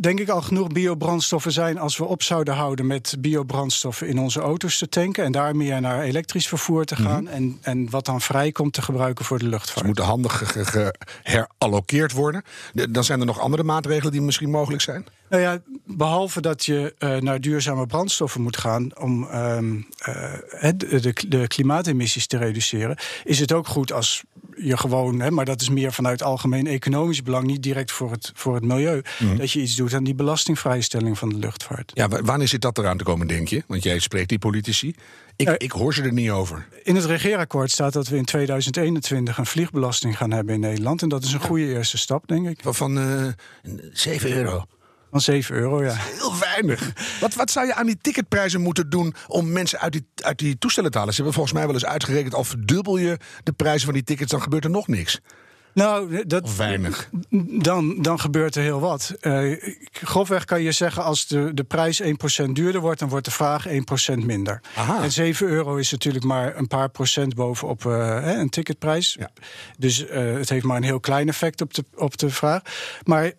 denk 0.01 0.21
ik 0.21 0.29
al 0.29 0.43
genoeg 0.43 0.69
biobrandstoffen 0.69 1.53
zijn 1.53 1.79
als 1.79 1.97
we 1.97 2.05
op 2.05 2.23
zouden 2.23 2.55
houden 2.55 2.87
met 2.87 3.15
biobrandstoffen 3.19 4.09
in 4.09 4.19
onze 4.19 4.41
auto's 4.41 4.79
te 4.79 4.89
tanken 4.89 5.25
en 5.25 5.33
daar 5.33 5.57
meer 5.57 5.81
naar 5.81 6.03
elektrisch 6.03 6.49
vervoer 6.49 6.85
te 6.85 6.97
gaan 6.97 7.23
mhm. 7.23 7.33
en, 7.33 7.59
en 7.63 7.91
wat 7.91 8.05
dan 8.05 8.21
vrijkomt 8.21 8.73
te 8.73 8.83
gebruiken 8.83 9.25
voor 9.25 9.39
de 9.39 9.49
luchtvaart. 9.49 9.79
Ze 9.79 9.85
moeten 9.85 10.05
handig 10.05 10.53
geherallokeerd 10.55 12.13
worden. 12.13 12.43
Dan 12.91 13.05
zijn 13.05 13.21
er 13.21 13.27
nog 13.27 13.41
andere 13.41 13.63
maatregelen 13.63 14.13
die 14.13 14.21
misschien 14.21 14.51
mogelijk 14.51 14.83
zijn? 14.83 15.07
Nou 15.29 15.43
ja, 15.43 15.61
behalve 15.85 16.41
dat 16.41 16.65
je 16.65 16.95
uh, 16.99 17.17
naar 17.17 17.41
duurzame 17.41 17.87
brandstoffen 17.87 18.43
moet 18.43 18.57
gaan 18.57 18.99
om 18.99 19.23
uh, 19.23 19.59
de, 20.77 21.01
de, 21.01 21.15
de, 21.29 21.47
klimaatemissies 21.47 22.27
te 22.27 22.37
reduceren, 22.37 22.97
is 23.25 23.39
het 23.39 23.53
ook 23.53 23.67
goed 23.67 23.93
als 23.93 24.23
je 24.57 24.77
gewoon, 24.77 25.21
hè, 25.21 25.31
maar 25.31 25.45
dat 25.45 25.61
is 25.61 25.69
meer 25.69 25.93
vanuit 25.93 26.23
algemeen 26.23 26.67
economisch 26.67 27.23
belang, 27.23 27.47
niet 27.47 27.63
direct 27.63 27.93
voor 27.93 28.11
het, 28.11 28.31
voor 28.35 28.55
het 28.55 28.65
milieu, 28.65 29.03
mhm. 29.19 29.37
dat 29.37 29.51
je 29.51 29.61
iets 29.61 29.77
doet 29.77 29.95
aan 29.95 30.05
die 30.05 30.15
belastingvrijstelling 30.15 31.19
van 31.19 31.29
de 31.29 31.37
luchtvaart. 31.37 31.91
Ja, 31.95 32.09
wanneer 32.09 32.49
zit 32.49 32.61
dat 32.61 32.79
eraan 32.79 32.99
te 32.99 33.05
komen, 33.05 33.27
denk 33.27 33.49
je? 33.49 33.63
Want 33.67 33.83
jij 33.83 33.99
spreekt 33.99 34.29
die 34.29 34.39
politici. 34.39 34.95
Ik, 35.37 35.49
ik 35.49 35.73
hoor 35.73 35.95
ze 35.95 36.03
er 36.03 36.13
niet 36.13 36.31
over. 36.31 36.67
In 36.83 36.95
het 36.95 37.05
regeerakkoord 37.05 37.71
staat 37.71 37.93
dat 37.93 38.09
we 38.09 38.17
in 38.17 38.25
2021 38.25 39.39
een 39.39 39.47
vliegbelasting 39.47 40.17
gaan 40.17 40.31
hebben 40.31 40.55
in 40.55 40.61
Nederland. 40.61 41.03
En 41.03 41.09
dat 41.09 41.25
is 41.25 41.33
een 41.33 41.41
goede 41.41 41.67
eerste 41.67 41.99
stap, 41.99 42.27
denk 42.27 42.49
ik. 42.49 42.59
Van 42.63 42.99
uh, 42.99 43.27
7 43.93 44.33
euro. 44.33 44.65
Van 45.13 45.21
7 45.21 45.55
euro, 45.55 45.85
ja. 45.85 45.95
Heel 45.95 46.39
weinig. 46.39 46.93
wat, 47.21 47.35
wat 47.35 47.51
zou 47.51 47.67
je 47.67 47.75
aan 47.75 47.87
die 47.87 47.99
ticketprijzen 48.01 48.61
moeten 48.61 48.91
doen 48.91 49.15
om 49.27 49.53
mensen 49.53 49.79
uit 49.79 49.93
die, 49.93 50.07
uit 50.15 50.39
die 50.39 50.59
toestellen 50.59 50.91
te 50.91 50.99
halen? 50.99 51.15
Ze 51.15 51.23
hebben 51.23 51.35
volgens 51.35 51.57
mij 51.57 51.67
wel 51.67 51.75
eens 51.75 51.85
uitgerekend, 51.85 52.35
al 52.35 52.45
verdubbel 52.45 52.97
je 52.97 53.19
de 53.43 53.53
prijzen 53.53 53.85
van 53.85 53.95
die 53.95 54.05
tickets, 54.05 54.31
dan 54.31 54.43
gebeurt 54.43 54.65
er 54.65 54.71
nog 54.71 54.89
niks. 54.89 55.21
Nou, 55.75 56.27
dat, 56.27 56.43
of 56.43 56.57
weinig. 56.57 57.09
Dan, 57.63 58.03
dan 58.03 58.21
gebeurt 58.21 58.55
er 58.55 58.63
heel 58.63 58.81
wat. 58.81 59.15
Uh, 59.21 59.63
grofweg 59.93 60.45
kan 60.45 60.63
je 60.63 60.73
zeggen, 60.73 61.05
als 61.05 61.27
de, 61.27 61.51
de 61.55 61.65
prijs 61.65 62.03
1% 62.03 62.07
duurder 62.53 62.81
wordt, 62.81 62.99
dan 62.99 63.09
wordt 63.09 63.25
de 63.25 63.31
vraag 63.31 63.69
1% 63.69 63.73
minder. 64.17 64.61
Aha. 64.75 65.03
En 65.03 65.13
7 65.13 65.47
euro 65.47 65.77
is 65.77 65.91
natuurlijk 65.91 66.25
maar 66.25 66.57
een 66.57 66.69
paar 66.69 66.89
procent 66.89 67.35
bovenop 67.35 67.85
uh, 67.85 68.19
een 68.23 68.49
ticketprijs. 68.49 69.17
Ja. 69.19 69.31
Dus 69.79 70.05
uh, 70.05 70.35
het 70.35 70.49
heeft 70.49 70.65
maar 70.65 70.77
een 70.77 70.83
heel 70.83 71.01
klein 71.01 71.29
effect 71.29 71.61
op 71.61 71.75
de, 71.75 71.85
op 71.95 72.19
de 72.19 72.31
vraag. 72.31 72.63
Maar 73.05 73.33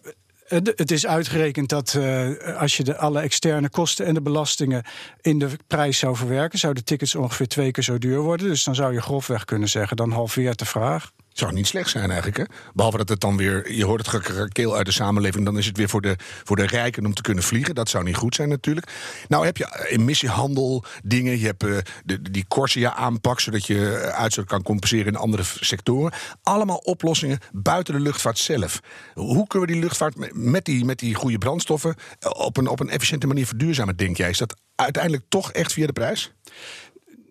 het 0.47 0.91
is 0.91 1.07
uitgerekend 1.07 1.69
dat 1.69 1.93
uh, 1.97 2.29
als 2.57 2.77
je 2.77 2.83
de, 2.83 2.97
alle 2.97 3.19
externe 3.19 3.69
kosten 3.69 4.05
en 4.05 4.13
de 4.13 4.21
belastingen 4.21 4.83
in 5.21 5.39
de 5.39 5.49
prijs 5.67 5.97
zou 5.97 6.15
verwerken, 6.15 6.59
zouden 6.59 6.85
tickets 6.85 7.15
ongeveer 7.15 7.47
twee 7.47 7.71
keer 7.71 7.83
zo 7.83 7.97
duur 7.97 8.19
worden. 8.19 8.47
Dus 8.47 8.63
dan 8.63 8.75
zou 8.75 8.93
je 8.93 9.01
grofweg 9.01 9.45
kunnen 9.45 9.69
zeggen, 9.69 9.97
dan 9.97 10.11
halveert 10.11 10.59
de 10.59 10.65
vraag. 10.65 11.11
Zou 11.33 11.53
niet 11.53 11.67
slecht 11.67 11.89
zijn 11.89 12.11
eigenlijk. 12.11 12.37
Hè? 12.37 12.43
Behalve 12.73 12.97
dat 12.97 13.09
het 13.09 13.19
dan 13.19 13.37
weer, 13.37 13.71
je 13.71 13.85
hoort 13.85 13.99
het 13.99 14.09
gekrakeel 14.09 14.75
uit 14.75 14.85
de 14.85 14.91
samenleving, 14.91 15.45
dan 15.45 15.57
is 15.57 15.65
het 15.65 15.77
weer 15.77 15.89
voor 15.89 16.01
de, 16.01 16.15
voor 16.43 16.55
de 16.55 16.65
rijken 16.65 17.05
om 17.05 17.13
te 17.13 17.21
kunnen 17.21 17.43
vliegen. 17.43 17.75
Dat 17.75 17.89
zou 17.89 18.03
niet 18.03 18.15
goed 18.15 18.35
zijn 18.35 18.49
natuurlijk. 18.49 18.87
Nou 19.27 19.45
heb 19.45 19.57
je 19.57 19.87
emissiehandel 19.89 20.83
dingen, 21.03 21.39
je 21.39 21.45
hebt 21.45 21.63
uh, 21.63 21.77
de, 22.05 22.31
die 22.31 22.45
Corsia-aanpak, 22.47 23.39
zodat 23.39 23.65
je 23.65 24.11
uitstoot 24.15 24.45
kan 24.45 24.63
compenseren 24.63 25.05
in 25.05 25.15
andere 25.15 25.43
sectoren. 25.43 26.13
Allemaal 26.43 26.77
oplossingen 26.77 27.39
buiten 27.51 27.93
de 27.93 27.99
luchtvaart 27.99 28.37
zelf. 28.37 28.79
Hoe 29.13 29.47
kunnen 29.47 29.67
we 29.67 29.73
die 29.73 29.83
luchtvaart 29.83 30.33
met 30.33 30.65
die, 30.65 30.85
met 30.85 30.99
die 30.99 31.15
goede 31.15 31.37
brandstoffen 31.37 31.95
op 32.19 32.57
een, 32.57 32.67
op 32.67 32.79
een 32.79 32.89
efficiënte 32.89 33.27
manier 33.27 33.45
verduurzamen, 33.45 33.97
denk 33.97 34.17
jij? 34.17 34.29
Is 34.29 34.37
dat 34.37 34.55
uiteindelijk 34.75 35.23
toch 35.29 35.51
echt 35.51 35.73
via 35.73 35.85
de 35.85 35.93
prijs? 35.93 36.33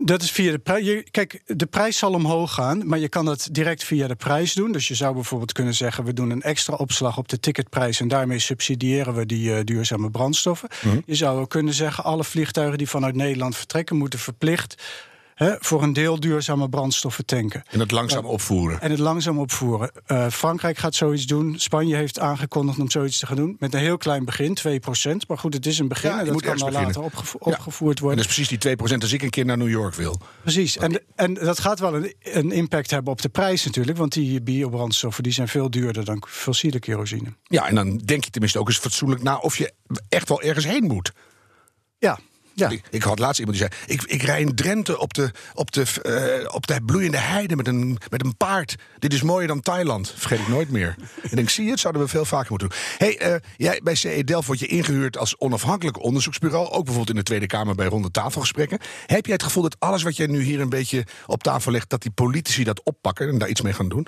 Dat 0.04 0.22
is 0.22 0.30
via 0.30 0.50
de 0.50 0.58
prijs. 0.58 1.02
Kijk, 1.10 1.42
de 1.46 1.66
prijs 1.66 1.98
zal 1.98 2.12
omhoog 2.12 2.54
gaan, 2.54 2.86
maar 2.86 2.98
je 2.98 3.08
kan 3.08 3.24
dat 3.24 3.48
direct 3.52 3.84
via 3.84 4.06
de 4.06 4.14
prijs 4.14 4.52
doen. 4.54 4.72
Dus 4.72 4.88
je 4.88 4.94
zou 4.94 5.14
bijvoorbeeld 5.14 5.52
kunnen 5.52 5.74
zeggen: 5.74 6.04
we 6.04 6.12
doen 6.12 6.30
een 6.30 6.42
extra 6.42 6.74
opslag 6.74 7.18
op 7.18 7.28
de 7.28 7.40
ticketprijs 7.40 8.00
en 8.00 8.08
daarmee 8.08 8.38
subsidiëren 8.38 9.14
we 9.14 9.26
die 9.26 9.50
uh, 9.50 9.58
duurzame 9.64 10.10
brandstoffen. 10.10 10.68
Mhm. 10.84 11.00
Je 11.06 11.14
zou 11.14 11.40
ook 11.40 11.50
kunnen 11.50 11.74
zeggen: 11.74 12.04
alle 12.04 12.24
vliegtuigen 12.24 12.78
die 12.78 12.88
vanuit 12.88 13.14
Nederland 13.14 13.56
vertrekken, 13.56 13.96
moeten 13.96 14.18
verplicht 14.18 14.82
voor 15.36 15.82
een 15.82 15.92
deel 15.92 16.20
duurzame 16.20 16.68
brandstoffen 16.68 17.24
tanken. 17.26 17.62
En 17.70 17.80
het 17.80 17.90
langzaam 17.90 18.24
opvoeren. 18.24 18.80
En 18.80 18.90
het 18.90 18.98
langzaam 18.98 19.38
opvoeren. 19.38 19.90
Uh, 20.06 20.28
Frankrijk 20.28 20.78
gaat 20.78 20.94
zoiets 20.94 21.26
doen. 21.26 21.58
Spanje 21.58 21.96
heeft 21.96 22.18
aangekondigd 22.18 22.78
om 22.78 22.90
zoiets 22.90 23.18
te 23.18 23.26
gaan 23.26 23.36
doen. 23.36 23.56
Met 23.58 23.74
een 23.74 23.80
heel 23.80 23.96
klein 23.96 24.24
begin, 24.24 24.58
2% 24.68 25.16
Maar 25.28 25.38
goed, 25.38 25.54
het 25.54 25.66
is 25.66 25.78
een 25.78 25.88
begin. 25.88 26.10
Ja, 26.10 26.18
en 26.18 26.26
dat 26.26 26.42
kan 26.42 26.56
dan 26.56 26.72
later 26.72 27.02
opgevoerd 27.38 27.98
worden. 27.98 28.18
En 28.18 28.24
dat 28.24 28.30
is 28.30 28.46
precies 28.46 28.58
die 28.58 28.76
2% 28.76 28.98
als 29.00 29.12
ik 29.12 29.22
een 29.22 29.30
keer 29.30 29.44
naar 29.44 29.56
New 29.56 29.68
York 29.68 29.94
wil. 29.94 30.20
Precies. 30.42 30.76
En, 30.76 31.02
en 31.14 31.34
dat 31.34 31.60
gaat 31.60 31.80
wel 31.80 31.94
een, 31.94 32.14
een, 32.20 32.52
impact 32.52 32.90
hebben 32.90 33.12
op 33.12 33.22
de 33.22 33.28
prijs 33.28 33.64
natuurlijk. 33.64 33.98
Want 33.98 34.12
die 34.12 34.42
biobrandstoffen 34.42 35.22
die 35.22 35.32
zijn 35.32 35.48
veel 35.48 35.70
duurder 35.70 36.04
dan 36.04 36.24
fossiele 36.28 36.78
kerosine. 36.78 37.34
Ja, 37.42 37.68
en 37.68 37.74
dan 37.74 37.96
denk 37.96 38.24
je 38.24 38.30
tenminste 38.30 38.58
ook 38.58 38.68
eens 38.68 38.78
fatsoenlijk 38.78 39.22
na 39.22 39.36
of 39.36 39.58
je 39.58 39.72
echt 40.08 40.28
wel 40.28 40.42
ergens 40.42 40.66
heen 40.66 40.84
moet. 40.84 41.12
Ja, 41.98 42.18
ja. 42.54 42.70
Ik, 42.90 43.02
had 43.02 43.18
laatst 43.18 43.40
iemand 43.40 43.58
die 43.58 43.68
zei: 43.68 43.98
Ik, 43.98 44.02
ik 44.02 44.22
rij 44.22 44.40
in 44.40 44.54
Drenthe 44.54 44.98
op 44.98 45.14
de, 45.14 45.30
op, 45.54 45.72
de, 45.72 45.84
uh, 46.42 46.54
op 46.54 46.66
de 46.66 46.80
bloeiende 46.86 47.18
heide 47.18 47.56
met 47.56 47.66
een, 47.66 47.98
met 48.10 48.24
een 48.24 48.36
paard. 48.36 48.74
Dit 48.98 49.12
is 49.12 49.22
mooier 49.22 49.48
dan 49.48 49.60
Thailand. 49.60 50.14
Vergeet 50.16 50.38
ik 50.38 50.48
nooit 50.48 50.70
meer. 50.70 50.94
en 51.30 51.38
ik 51.38 51.48
zie 51.48 51.70
het, 51.70 51.80
zouden 51.80 52.02
we 52.02 52.08
veel 52.08 52.24
vaker 52.24 52.50
moeten 52.50 52.68
doen. 52.68 52.78
Hey, 52.98 53.32
uh, 53.32 53.36
jij, 53.56 53.80
bij 53.82 53.94
CE 53.94 54.24
Delft 54.24 54.46
word 54.46 54.58
je 54.58 54.66
ingehuurd 54.66 55.18
als 55.18 55.38
onafhankelijk 55.38 56.02
onderzoeksbureau. 56.02 56.66
Ook 56.66 56.84
bijvoorbeeld 56.84 57.10
in 57.10 57.16
de 57.16 57.22
Tweede 57.22 57.46
Kamer 57.46 57.74
bij 57.74 57.86
ronde 57.86 58.10
tafelgesprekken. 58.10 58.78
Heb 59.06 59.24
jij 59.24 59.34
het 59.34 59.42
gevoel 59.42 59.62
dat 59.62 59.76
alles 59.78 60.02
wat 60.02 60.16
jij 60.16 60.26
nu 60.26 60.42
hier 60.42 60.60
een 60.60 60.68
beetje 60.68 61.06
op 61.26 61.42
tafel 61.42 61.72
legt, 61.72 61.90
dat 61.90 62.02
die 62.02 62.10
politici 62.10 62.64
dat 62.64 62.82
oppakken 62.82 63.28
en 63.28 63.38
daar 63.38 63.48
iets 63.48 63.60
mee 63.60 63.72
gaan 63.72 63.88
doen? 63.88 64.06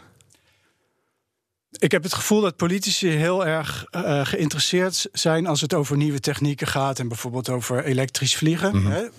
Ik 1.79 1.91
heb 1.91 2.03
het 2.03 2.15
gevoel 2.15 2.41
dat 2.41 2.57
politici 2.57 3.09
heel 3.09 3.47
erg 3.47 3.87
uh, 3.91 4.27
geïnteresseerd 4.27 5.09
zijn 5.13 5.47
als 5.47 5.61
het 5.61 5.75
over 5.75 5.97
nieuwe 5.97 6.21
technieken 6.21 6.67
gaat 6.67 6.99
en 6.99 7.09
bijvoorbeeld 7.09 7.49
over 7.49 7.85
elektrisch 7.85 8.37
vliegen. 8.37 8.77
Mm 8.77 8.87
-hmm. 8.87 9.11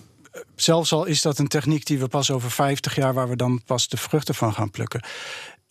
Zelfs 0.56 0.92
al 0.92 1.06
is 1.06 1.22
dat 1.22 1.40
een 1.40 1.48
techniek 1.48 1.86
die 1.86 2.00
we 2.00 2.08
pas 2.08 2.32
over 2.32 2.52
50 2.52 2.96
jaar, 2.96 3.14
waar 3.14 3.30
we 3.30 3.36
dan 3.36 3.64
pas 3.66 3.88
de 3.88 3.98
vruchten 3.98 4.36
van 4.36 4.54
gaan 4.54 4.72
plukken. 4.72 5.04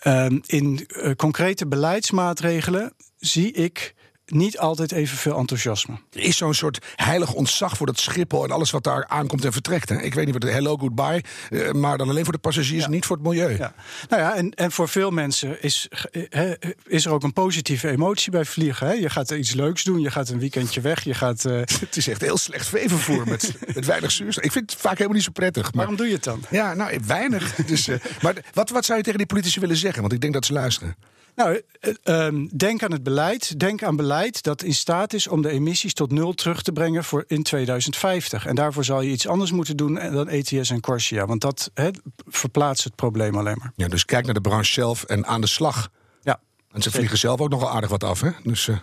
Uh, 0.06 0.26
in 0.46 0.86
uh, 0.88 1.10
concrete 1.14 1.66
beleidsmaatregelen 1.66 2.92
zie 3.18 3.52
ik 3.52 3.94
niet 4.26 4.58
altijd 4.58 4.92
evenveel 4.92 5.38
enthousiasme. 5.38 5.94
Er 6.12 6.20
is 6.20 6.36
zo'n 6.36 6.54
soort 6.54 6.78
heilig 6.96 7.32
ontzag 7.32 7.76
voor 7.76 7.86
dat 7.86 7.98
Schiphol 7.98 8.44
en 8.44 8.50
alles 8.50 8.70
wat 8.70 8.84
daar 8.84 9.06
aankomt 9.08 9.44
en 9.44 9.52
vertrekt. 9.52 9.88
Hè? 9.88 10.00
Ik 10.00 10.14
weet 10.14 10.24
niet 10.24 10.34
wat 10.34 10.42
de 10.42 10.50
hello 10.50 10.76
goodbye, 10.76 11.24
uh, 11.50 11.70
maar 11.70 11.98
dan 11.98 12.08
alleen 12.08 12.24
voor 12.24 12.32
de 12.32 12.38
passagiers, 12.38 12.86
niet 12.86 13.06
voor 13.06 13.16
het 13.16 13.26
milieu. 13.26 13.56
Ja. 13.56 13.74
Nou 14.08 14.22
ja, 14.22 14.34
en, 14.34 14.50
en 14.50 14.72
voor 14.72 14.88
veel 14.88 15.10
mensen 15.10 15.62
is, 15.62 15.88
he, 16.28 16.54
is 16.86 17.04
er 17.04 17.12
ook 17.12 17.22
een 17.22 17.32
positieve 17.32 17.88
emotie 17.88 18.30
bij 18.30 18.44
vliegen. 18.44 18.86
Hè? 18.86 18.92
Je 18.92 19.10
gaat 19.10 19.30
iets 19.30 19.52
leuks 19.52 19.82
doen, 19.82 20.00
je 20.00 20.10
gaat 20.10 20.28
een 20.28 20.38
weekendje 20.38 20.80
weg, 20.80 21.04
je 21.04 21.14
gaat. 21.14 21.44
Uh... 21.44 21.52
het 21.80 21.96
is 21.96 22.08
echt 22.08 22.20
heel 22.20 22.38
slecht 22.38 22.68
veevervoer 22.68 23.28
met, 23.28 23.52
met 23.74 23.86
weinig 23.86 24.10
zuurstof. 24.10 24.44
Ik 24.44 24.52
vind 24.52 24.70
het 24.70 24.80
vaak 24.80 24.92
helemaal 24.92 25.16
niet 25.16 25.24
zo 25.24 25.32
prettig. 25.32 25.62
Maar... 25.62 25.72
Waarom 25.74 25.96
doe 25.96 26.06
je 26.06 26.14
het 26.14 26.24
dan? 26.24 26.42
Ja, 26.50 26.74
nou, 26.74 27.00
weinig. 27.06 27.54
dus, 27.54 27.88
uh, 27.88 27.96
maar 28.22 28.34
wat, 28.52 28.70
wat 28.70 28.84
zou 28.84 28.98
je 28.98 29.04
tegen 29.04 29.18
die 29.18 29.26
politici 29.26 29.60
willen 29.60 29.76
zeggen? 29.76 30.00
Want 30.00 30.12
ik 30.12 30.20
denk 30.20 30.32
dat 30.32 30.44
ze 30.44 30.52
luisteren. 30.52 30.96
Nou, 31.34 31.60
uh, 32.04 32.46
denk 32.56 32.82
aan 32.82 32.92
het 32.92 33.02
beleid. 33.02 33.60
Denk 33.60 33.82
aan 33.82 33.96
beleid 33.96 34.42
dat 34.42 34.62
in 34.62 34.74
staat 34.74 35.12
is 35.12 35.28
om 35.28 35.42
de 35.42 35.50
emissies 35.50 35.94
tot 35.94 36.12
nul 36.12 36.32
terug 36.32 36.62
te 36.62 36.72
brengen 36.72 37.04
voor 37.04 37.24
in 37.26 37.42
2050. 37.42 38.46
En 38.46 38.54
daarvoor 38.54 38.84
zal 38.84 39.00
je 39.00 39.10
iets 39.10 39.28
anders 39.28 39.52
moeten 39.52 39.76
doen 39.76 39.94
dan 39.94 40.28
ETS 40.28 40.70
en 40.70 40.80
Corsia. 40.80 41.26
Want 41.26 41.40
dat 41.40 41.70
he, 41.74 41.90
verplaatst 42.26 42.84
het 42.84 42.94
probleem 42.94 43.36
alleen 43.36 43.56
maar. 43.58 43.72
Ja, 43.76 43.88
dus 43.88 44.04
kijk 44.04 44.24
naar 44.24 44.34
de 44.34 44.40
branche 44.40 44.72
zelf 44.72 45.04
en 45.04 45.26
aan 45.26 45.40
de 45.40 45.46
slag. 45.46 45.90
Ja. 46.22 46.40
En 46.70 46.82
ze 46.82 46.90
vliegen 46.90 47.18
zelf 47.18 47.40
ook 47.40 47.50
nogal 47.50 47.70
aardig 47.70 47.90
wat 47.90 48.04
af, 48.04 48.20
hè? 48.20 48.30
Dus, 48.42 48.66
uh... 48.66 48.76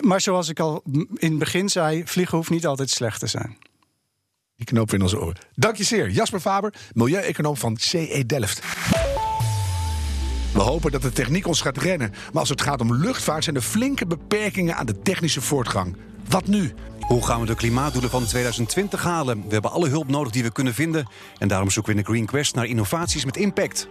Maar 0.00 0.20
zoals 0.20 0.48
ik 0.48 0.60
al 0.60 0.82
in 1.14 1.30
het 1.30 1.38
begin 1.38 1.68
zei, 1.68 2.02
vliegen 2.06 2.36
hoeft 2.36 2.50
niet 2.50 2.66
altijd 2.66 2.90
slecht 2.90 3.20
te 3.20 3.26
zijn. 3.26 3.58
Die 4.56 4.66
knoop 4.66 4.92
in 4.92 5.02
onze 5.02 5.20
oren. 5.20 5.36
Dank 5.54 5.76
je 5.76 5.84
zeer, 5.84 6.10
Jasper 6.10 6.40
Faber, 6.40 6.74
milieueconoom 6.92 7.56
van 7.56 7.76
CE 7.76 8.22
Delft. 8.26 8.62
We 10.52 10.60
hopen 10.60 10.92
dat 10.92 11.02
de 11.02 11.12
techniek 11.12 11.46
ons 11.46 11.60
gaat 11.60 11.76
rennen. 11.76 12.10
Maar 12.10 12.40
als 12.40 12.48
het 12.48 12.62
gaat 12.62 12.80
om 12.80 12.94
luchtvaart 12.94 13.44
zijn 13.44 13.56
er 13.56 13.62
flinke 13.62 14.06
beperkingen 14.06 14.76
aan 14.76 14.86
de 14.86 15.02
technische 15.02 15.40
voortgang. 15.40 15.96
Wat 16.28 16.46
nu? 16.46 16.74
Hoe 17.00 17.24
gaan 17.24 17.40
we 17.40 17.46
de 17.46 17.54
klimaatdoelen 17.54 18.10
van 18.10 18.26
2020 18.26 19.02
halen? 19.02 19.42
We 19.46 19.52
hebben 19.52 19.70
alle 19.70 19.88
hulp 19.88 20.08
nodig 20.08 20.32
die 20.32 20.42
we 20.42 20.52
kunnen 20.52 20.74
vinden. 20.74 21.08
En 21.38 21.48
daarom 21.48 21.70
zoeken 21.70 21.92
we 21.92 21.98
in 21.98 22.04
de 22.04 22.10
Green 22.12 22.26
Quest 22.26 22.54
naar 22.54 22.64
innovaties 22.64 23.24
met 23.24 23.36
impact. 23.36 23.88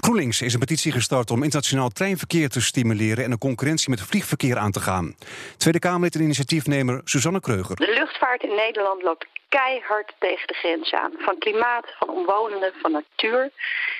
GroenLinks 0.00 0.42
is 0.42 0.52
een 0.52 0.58
petitie 0.58 0.92
gestart 0.92 1.30
om 1.30 1.42
internationaal 1.42 1.88
treinverkeer 1.88 2.48
te 2.48 2.60
stimuleren 2.60 3.24
en 3.24 3.30
een 3.30 3.38
concurrentie 3.38 3.90
met 3.90 4.00
vliegverkeer 4.00 4.58
aan 4.58 4.70
te 4.70 4.80
gaan. 4.80 5.14
Tweede 5.56 5.78
Kamerlid 5.78 6.14
en 6.14 6.22
initiatiefnemer 6.22 7.00
Suzanne 7.04 7.40
Kreuger. 7.40 7.76
De 7.76 7.92
luchtvaart 7.94 8.42
in 8.42 8.54
Nederland 8.54 9.02
loopt 9.02 9.26
keihard 9.54 10.12
tegen 10.18 10.46
de 10.46 10.54
grens 10.54 10.92
aan. 10.92 11.12
Van 11.18 11.38
klimaat, 11.38 11.86
van 11.98 12.08
omwonenden, 12.08 12.72
van 12.80 12.92
natuur. 12.92 13.50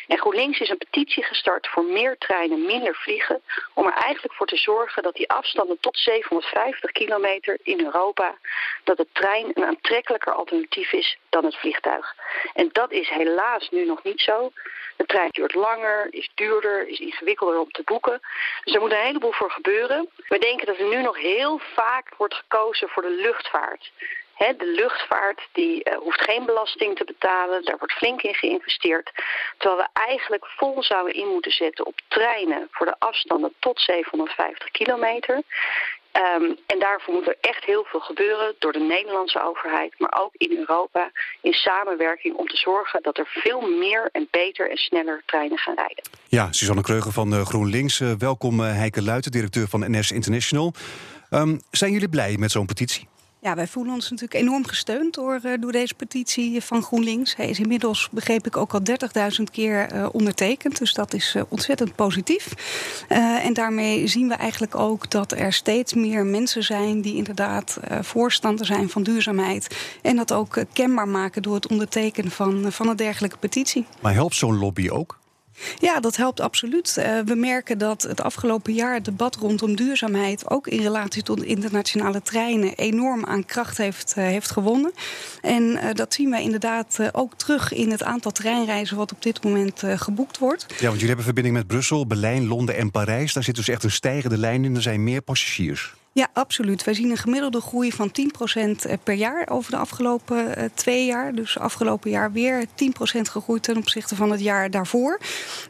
En 0.06 0.18
GroenLinks 0.18 0.61
is 0.61 0.68
een 0.68 0.78
petitie 0.78 1.25
gestart 1.25 1.68
voor 1.68 1.84
meer 1.84 2.18
treinen, 2.18 2.66
minder 2.66 2.94
vliegen. 2.94 3.42
Om 3.75 3.87
er 3.87 3.92
eigenlijk 3.92 4.34
voor 4.34 4.46
te 4.46 4.56
zorgen 4.56 5.02
dat 5.02 5.14
die 5.14 5.30
afstanden 5.30 5.80
tot 5.80 5.96
750 5.96 6.92
kilometer 6.92 7.58
in 7.62 7.84
Europa. 7.84 8.34
dat 8.84 8.96
de 8.96 9.06
trein 9.12 9.50
een 9.54 9.64
aantrekkelijker 9.64 10.32
alternatief 10.32 10.92
is 10.92 11.18
dan 11.28 11.44
het 11.44 11.56
vliegtuig. 11.56 12.14
En 12.54 12.68
dat 12.73 12.92
is 12.92 13.08
helaas 13.08 13.70
nu 13.70 13.87
nog 13.87 14.02
niet 14.02 14.20
zo. 14.20 14.52
De 14.96 15.06
trein 15.06 15.30
duurt 15.30 15.54
langer, 15.54 16.06
is 16.11 16.30
duurder, 16.34 16.88
is 16.88 16.99
ingewikkelder 16.99 17.58
om 17.58 17.70
te 17.70 17.82
boeken. 17.84 18.20
Dus 18.64 18.75
er 18.75 18.80
moet 18.80 18.92
een 18.92 19.06
heleboel 19.08 19.32
voor 19.32 19.50
gebeuren. 19.50 20.08
We 20.28 20.38
denken 20.38 20.66
dat 20.66 20.78
er 20.78 20.88
nu 20.88 21.02
nog 21.02 21.18
heel 21.18 21.61
vaak 21.75 22.14
wordt 22.16 22.34
gekozen 22.34 22.88
voor 22.88 23.02
de 23.02 23.11
luchtvaart. 23.11 23.92
De 24.38 24.72
luchtvaart 24.76 25.40
die 25.52 25.90
uh, 25.90 25.96
hoeft 25.96 26.20
geen 26.20 26.44
belasting 26.46 26.96
te 26.96 27.04
betalen, 27.04 27.64
daar 27.64 27.78
wordt 27.78 27.92
flink 27.92 28.22
in 28.22 28.34
geïnvesteerd. 28.34 29.10
Terwijl 29.58 29.80
we 29.80 30.00
eigenlijk 30.00 30.46
vol 30.46 30.82
zouden 30.82 31.14
in 31.14 31.28
moeten 31.28 31.52
zetten 31.52 31.86
op 31.86 32.00
treinen 32.08 32.68
voor 32.70 32.86
de 32.86 32.96
afstanden 32.98 33.54
tot 33.58 33.80
750 33.80 34.70
kilometer. 34.70 35.42
Um, 36.36 36.56
en 36.66 36.78
daarvoor 36.78 37.14
moet 37.14 37.26
er 37.26 37.36
echt 37.40 37.64
heel 37.64 37.84
veel 37.84 38.00
gebeuren 38.00 38.54
door 38.58 38.72
de 38.72 38.78
Nederlandse 38.80 39.42
overheid, 39.42 39.94
maar 39.98 40.14
ook 40.20 40.34
in 40.36 40.58
Europa 40.58 41.10
in 41.40 41.52
samenwerking 41.52 42.34
om 42.34 42.46
te 42.46 42.56
zorgen 42.56 43.02
dat 43.02 43.18
er 43.18 43.26
veel 43.26 43.60
meer 43.60 44.08
en 44.12 44.28
beter 44.30 44.70
en 44.70 44.76
sneller 44.76 45.22
treinen 45.26 45.58
gaan 45.58 45.74
rijden. 45.74 46.04
Ja, 46.28 46.52
Suzanne 46.52 46.82
Kreuger 46.82 47.12
van 47.12 47.32
uh, 47.32 47.46
GroenLinks. 47.46 48.00
Uh, 48.00 48.12
welkom 48.18 48.60
Heike 48.60 49.02
Luiten, 49.02 49.30
directeur 49.30 49.68
van 49.68 49.80
NS 49.90 50.12
International. 50.12 50.72
Um, 51.30 51.60
zijn 51.70 51.92
jullie 51.92 52.08
blij 52.08 52.36
met 52.38 52.50
zo'n 52.50 52.66
petitie? 52.66 53.08
Ja, 53.44 53.54
wij 53.54 53.66
voelen 53.66 53.94
ons 53.94 54.10
natuurlijk 54.10 54.40
enorm 54.40 54.66
gesteund 54.66 55.14
door, 55.14 55.40
uh, 55.44 55.52
door 55.60 55.72
deze 55.72 55.94
petitie 55.94 56.62
van 56.62 56.82
GroenLinks. 56.82 57.36
Hij 57.36 57.48
is 57.48 57.58
inmiddels, 57.58 58.08
begreep 58.10 58.46
ik, 58.46 58.56
ook 58.56 58.74
al 58.74 58.80
30.000 59.38 59.42
keer 59.52 59.94
uh, 59.94 60.06
ondertekend. 60.12 60.78
Dus 60.78 60.92
dat 60.92 61.14
is 61.14 61.34
uh, 61.34 61.42
ontzettend 61.48 61.94
positief. 61.94 62.54
en 63.08 63.52
daarmee 63.52 64.06
zien 64.06 64.28
we 64.28 64.34
eigenlijk 64.34 64.74
ook 64.74 65.10
dat 65.10 65.32
er 65.32 65.52
steeds 65.52 65.94
meer 65.94 66.26
mensen 66.26 66.62
zijn 66.62 67.00
die 67.00 67.16
inderdaad 67.16 67.78
voorstander 68.00 68.66
zijn 68.66 68.88
van 68.88 69.02
duurzaamheid. 69.02 69.76
En 70.02 70.16
dat 70.16 70.32
ook 70.32 70.64
kenbaar 70.72 71.08
maken 71.08 71.42
door 71.42 71.54
het 71.54 71.68
ondertekenen 71.68 72.30
van, 72.30 72.72
van 72.72 72.88
een 72.88 72.96
dergelijke 72.96 73.36
petitie. 73.36 73.86
Maar 74.00 74.14
helpt 74.14 74.34
zo'n 74.34 74.58
lobby 74.58 74.88
ook? 74.88 75.18
Ja, 75.78 76.00
dat 76.00 76.16
helpt 76.16 76.40
absoluut. 76.40 76.96
Uh, 76.99 77.20
we 77.25 77.34
merken 77.34 77.78
dat 77.78 78.02
het 78.02 78.20
afgelopen 78.20 78.73
jaar 78.73 78.94
het 78.94 79.04
debat 79.04 79.37
rondom 79.37 79.76
duurzaamheid, 79.76 80.50
ook 80.50 80.66
in 80.66 80.80
relatie 80.80 81.23
tot 81.23 81.42
internationale 81.42 82.23
treinen, 82.23 82.75
enorm 82.75 83.25
aan 83.25 83.44
kracht 83.44 83.78
heeft, 83.78 84.14
uh, 84.18 84.25
heeft 84.25 84.50
gewonnen. 84.50 84.92
En 85.40 85.62
uh, 85.62 85.92
dat 85.92 86.14
zien 86.14 86.30
we 86.30 86.40
inderdaad 86.40 86.99
ook 87.12 87.34
terug 87.34 87.73
in 87.73 87.90
het 87.90 88.02
aantal 88.02 88.32
treinreizen 88.32 88.96
wat 88.96 89.12
op 89.12 89.23
dit 89.23 89.44
moment 89.44 89.82
geboekt 89.87 90.38
wordt. 90.38 90.66
Ja, 90.68 90.75
want 90.80 90.92
jullie 90.92 91.06
hebben 91.06 91.25
verbinding 91.25 91.56
met 91.56 91.66
Brussel, 91.66 92.06
Berlijn, 92.06 92.46
Londen 92.46 92.76
en 92.76 92.90
Parijs. 92.90 93.32
Daar 93.32 93.42
zit 93.44 93.54
dus 93.54 93.68
echt 93.68 93.84
een 93.84 93.90
stijgende 93.90 94.38
lijn 94.38 94.64
in. 94.64 94.75
Er 94.75 94.82
zijn 94.82 95.04
meer 95.04 95.23
passagiers. 95.23 95.94
Ja, 96.14 96.28
absoluut. 96.33 96.85
Wij 96.85 96.94
zien 96.94 97.11
een 97.11 97.16
gemiddelde 97.16 97.61
groei 97.61 97.92
van 97.92 98.12
10% 98.88 99.00
per 99.02 99.14
jaar 99.14 99.49
over 99.49 99.71
de 99.71 99.76
afgelopen 99.76 100.59
uh, 100.59 100.64
twee 100.75 101.06
jaar. 101.06 101.35
Dus 101.35 101.59
afgelopen 101.59 102.11
jaar 102.11 102.33
weer 102.33 102.64
10% 102.66 102.68
gegroeid 103.21 103.62
ten 103.62 103.76
opzichte 103.76 104.16
van 104.16 104.30
het 104.30 104.40
jaar 104.40 104.71
daarvoor. 104.71 105.21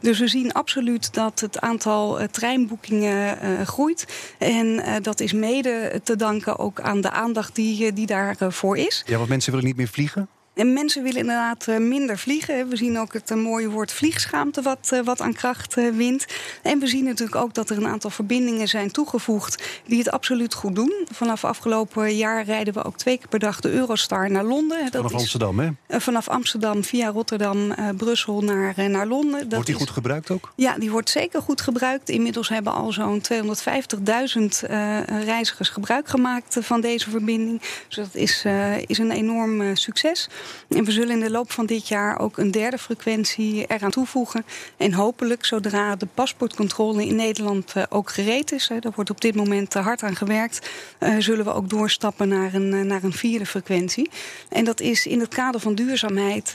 Dus 0.01 0.19
we 0.19 0.29
zien 0.29 0.53
absoluut 0.53 1.15
dat 1.15 1.41
het 1.41 1.61
aantal 1.61 2.21
uh, 2.21 2.27
treinboekingen 2.27 3.67
groeit. 3.67 4.07
En 4.39 4.83
dat 5.03 5.21
is 5.21 5.33
mede 5.33 6.01
te 6.03 6.17
danken 6.17 6.59
ook 6.59 6.81
aan 6.81 7.01
de 7.01 7.11
aandacht 7.11 7.55
die, 7.55 7.93
die 7.93 8.07
daarvoor 8.07 8.77
is. 8.77 9.03
Ja, 9.07 9.17
want 9.17 9.29
mensen 9.29 9.51
willen 9.51 9.67
niet 9.67 9.77
meer 9.77 9.89
vliegen? 9.89 10.29
En 10.54 10.73
mensen 10.73 11.02
willen 11.02 11.20
inderdaad 11.20 11.68
eh, 11.68 11.78
minder 11.78 12.18
vliegen. 12.18 12.68
We 12.68 12.76
zien 12.76 12.99
ook 12.99 13.12
het 13.12 13.30
eh, 13.30 13.37
mooie 13.37 13.68
woord 13.70 13.92
vliegschaamte 13.92 14.62
wat, 14.62 14.88
eh, 14.92 15.00
wat 15.00 15.20
aan 15.20 15.32
kracht 15.32 15.75
wint. 15.75 16.26
En 16.62 16.78
we 16.78 16.87
zien 16.87 17.04
natuurlijk 17.04 17.37
ook 17.37 17.54
dat 17.54 17.70
er 17.70 17.76
een 17.76 17.87
aantal 17.87 18.11
verbindingen 18.11 18.68
zijn 18.68 18.90
toegevoegd 18.90 19.82
die 19.87 19.99
het 19.99 20.11
absoluut 20.11 20.54
goed 20.54 20.75
doen. 20.75 21.06
Vanaf 21.12 21.44
afgelopen 21.44 22.16
jaar 22.16 22.44
rijden 22.44 22.75
we 22.75 22.84
ook 22.84 22.96
twee 22.96 23.18
keer 23.18 23.28
per 23.28 23.38
dag 23.38 23.61
de 23.61 23.70
Eurostar 23.70 24.30
naar 24.30 24.44
Londen. 24.44 24.82
Dat 24.82 24.92
vanaf 24.92 25.12
Amsterdam, 25.12 25.58
hè? 25.58 26.00
Vanaf 26.00 26.28
Amsterdam 26.28 26.84
via 26.84 27.08
Rotterdam, 27.08 27.75
Brussel 27.96 28.40
naar, 28.40 28.90
naar 28.90 29.06
Londen. 29.06 29.40
Dat 29.40 29.52
wordt 29.52 29.66
die 29.66 29.75
goed 29.75 29.90
gebruikt 29.90 30.30
ook? 30.30 30.52
Ja, 30.56 30.78
die 30.78 30.90
wordt 30.90 31.11
zeker 31.11 31.42
goed 31.42 31.61
gebruikt. 31.61 32.08
Inmiddels 32.08 32.49
hebben 32.49 32.73
al 32.73 32.92
zo'n 32.92 33.23
250.000 33.32 33.34
reizigers 35.25 35.68
gebruik 35.68 36.08
gemaakt 36.08 36.56
van 36.61 36.80
deze 36.80 37.11
verbinding. 37.11 37.61
Dus 37.88 37.96
dat 37.96 38.14
is, 38.14 38.44
is 38.87 38.99
een 38.99 39.11
enorm 39.11 39.76
succes. 39.76 40.28
En 40.69 40.85
we 40.85 40.91
zullen 40.91 41.11
in 41.11 41.21
de 41.21 41.31
loop 41.31 41.53
van 41.53 41.67
dit 41.67 41.89
jaar 41.89 42.19
ook 42.19 42.39
een 42.39 42.51
derde 42.51 42.79
frequentie 42.79 43.67
eraan 43.67 43.91
toevoegen. 43.91 44.45
En 44.77 44.93
hopelijk, 44.93 45.45
zodra 45.45 45.97
de 45.97 46.07
paspoortcontrole 46.15 47.07
in 47.07 47.17
Nederland 47.17 47.73
uh, 47.77 47.83
ook 47.89 48.11
gereed 48.11 48.53
is, 48.53 48.69
hè, 48.69 48.79
daar 48.79 48.93
wordt 48.95 49.11
op 49.11 49.21
dit 49.21 49.35
moment 49.35 49.75
hard 49.75 50.03
aan 50.03 50.17
gewerkt, 50.17 50.71
uh, 51.01 51.15
zullen 51.19 51.45
we 51.45 51.53
ook 51.53 51.69
doorstappen 51.69 52.29
naar 52.29 52.55
een, 52.55 52.87
naar 52.87 53.03
een 53.03 53.13
vierde 53.13 53.47
frequentie. 53.47 54.11
En 54.49 54.65
dat 54.65 54.81
is 54.81 55.07
in 55.07 55.21
het 55.21 55.35
kader 55.35 55.61
van 55.61 55.75
duurzaamheid 55.75 56.53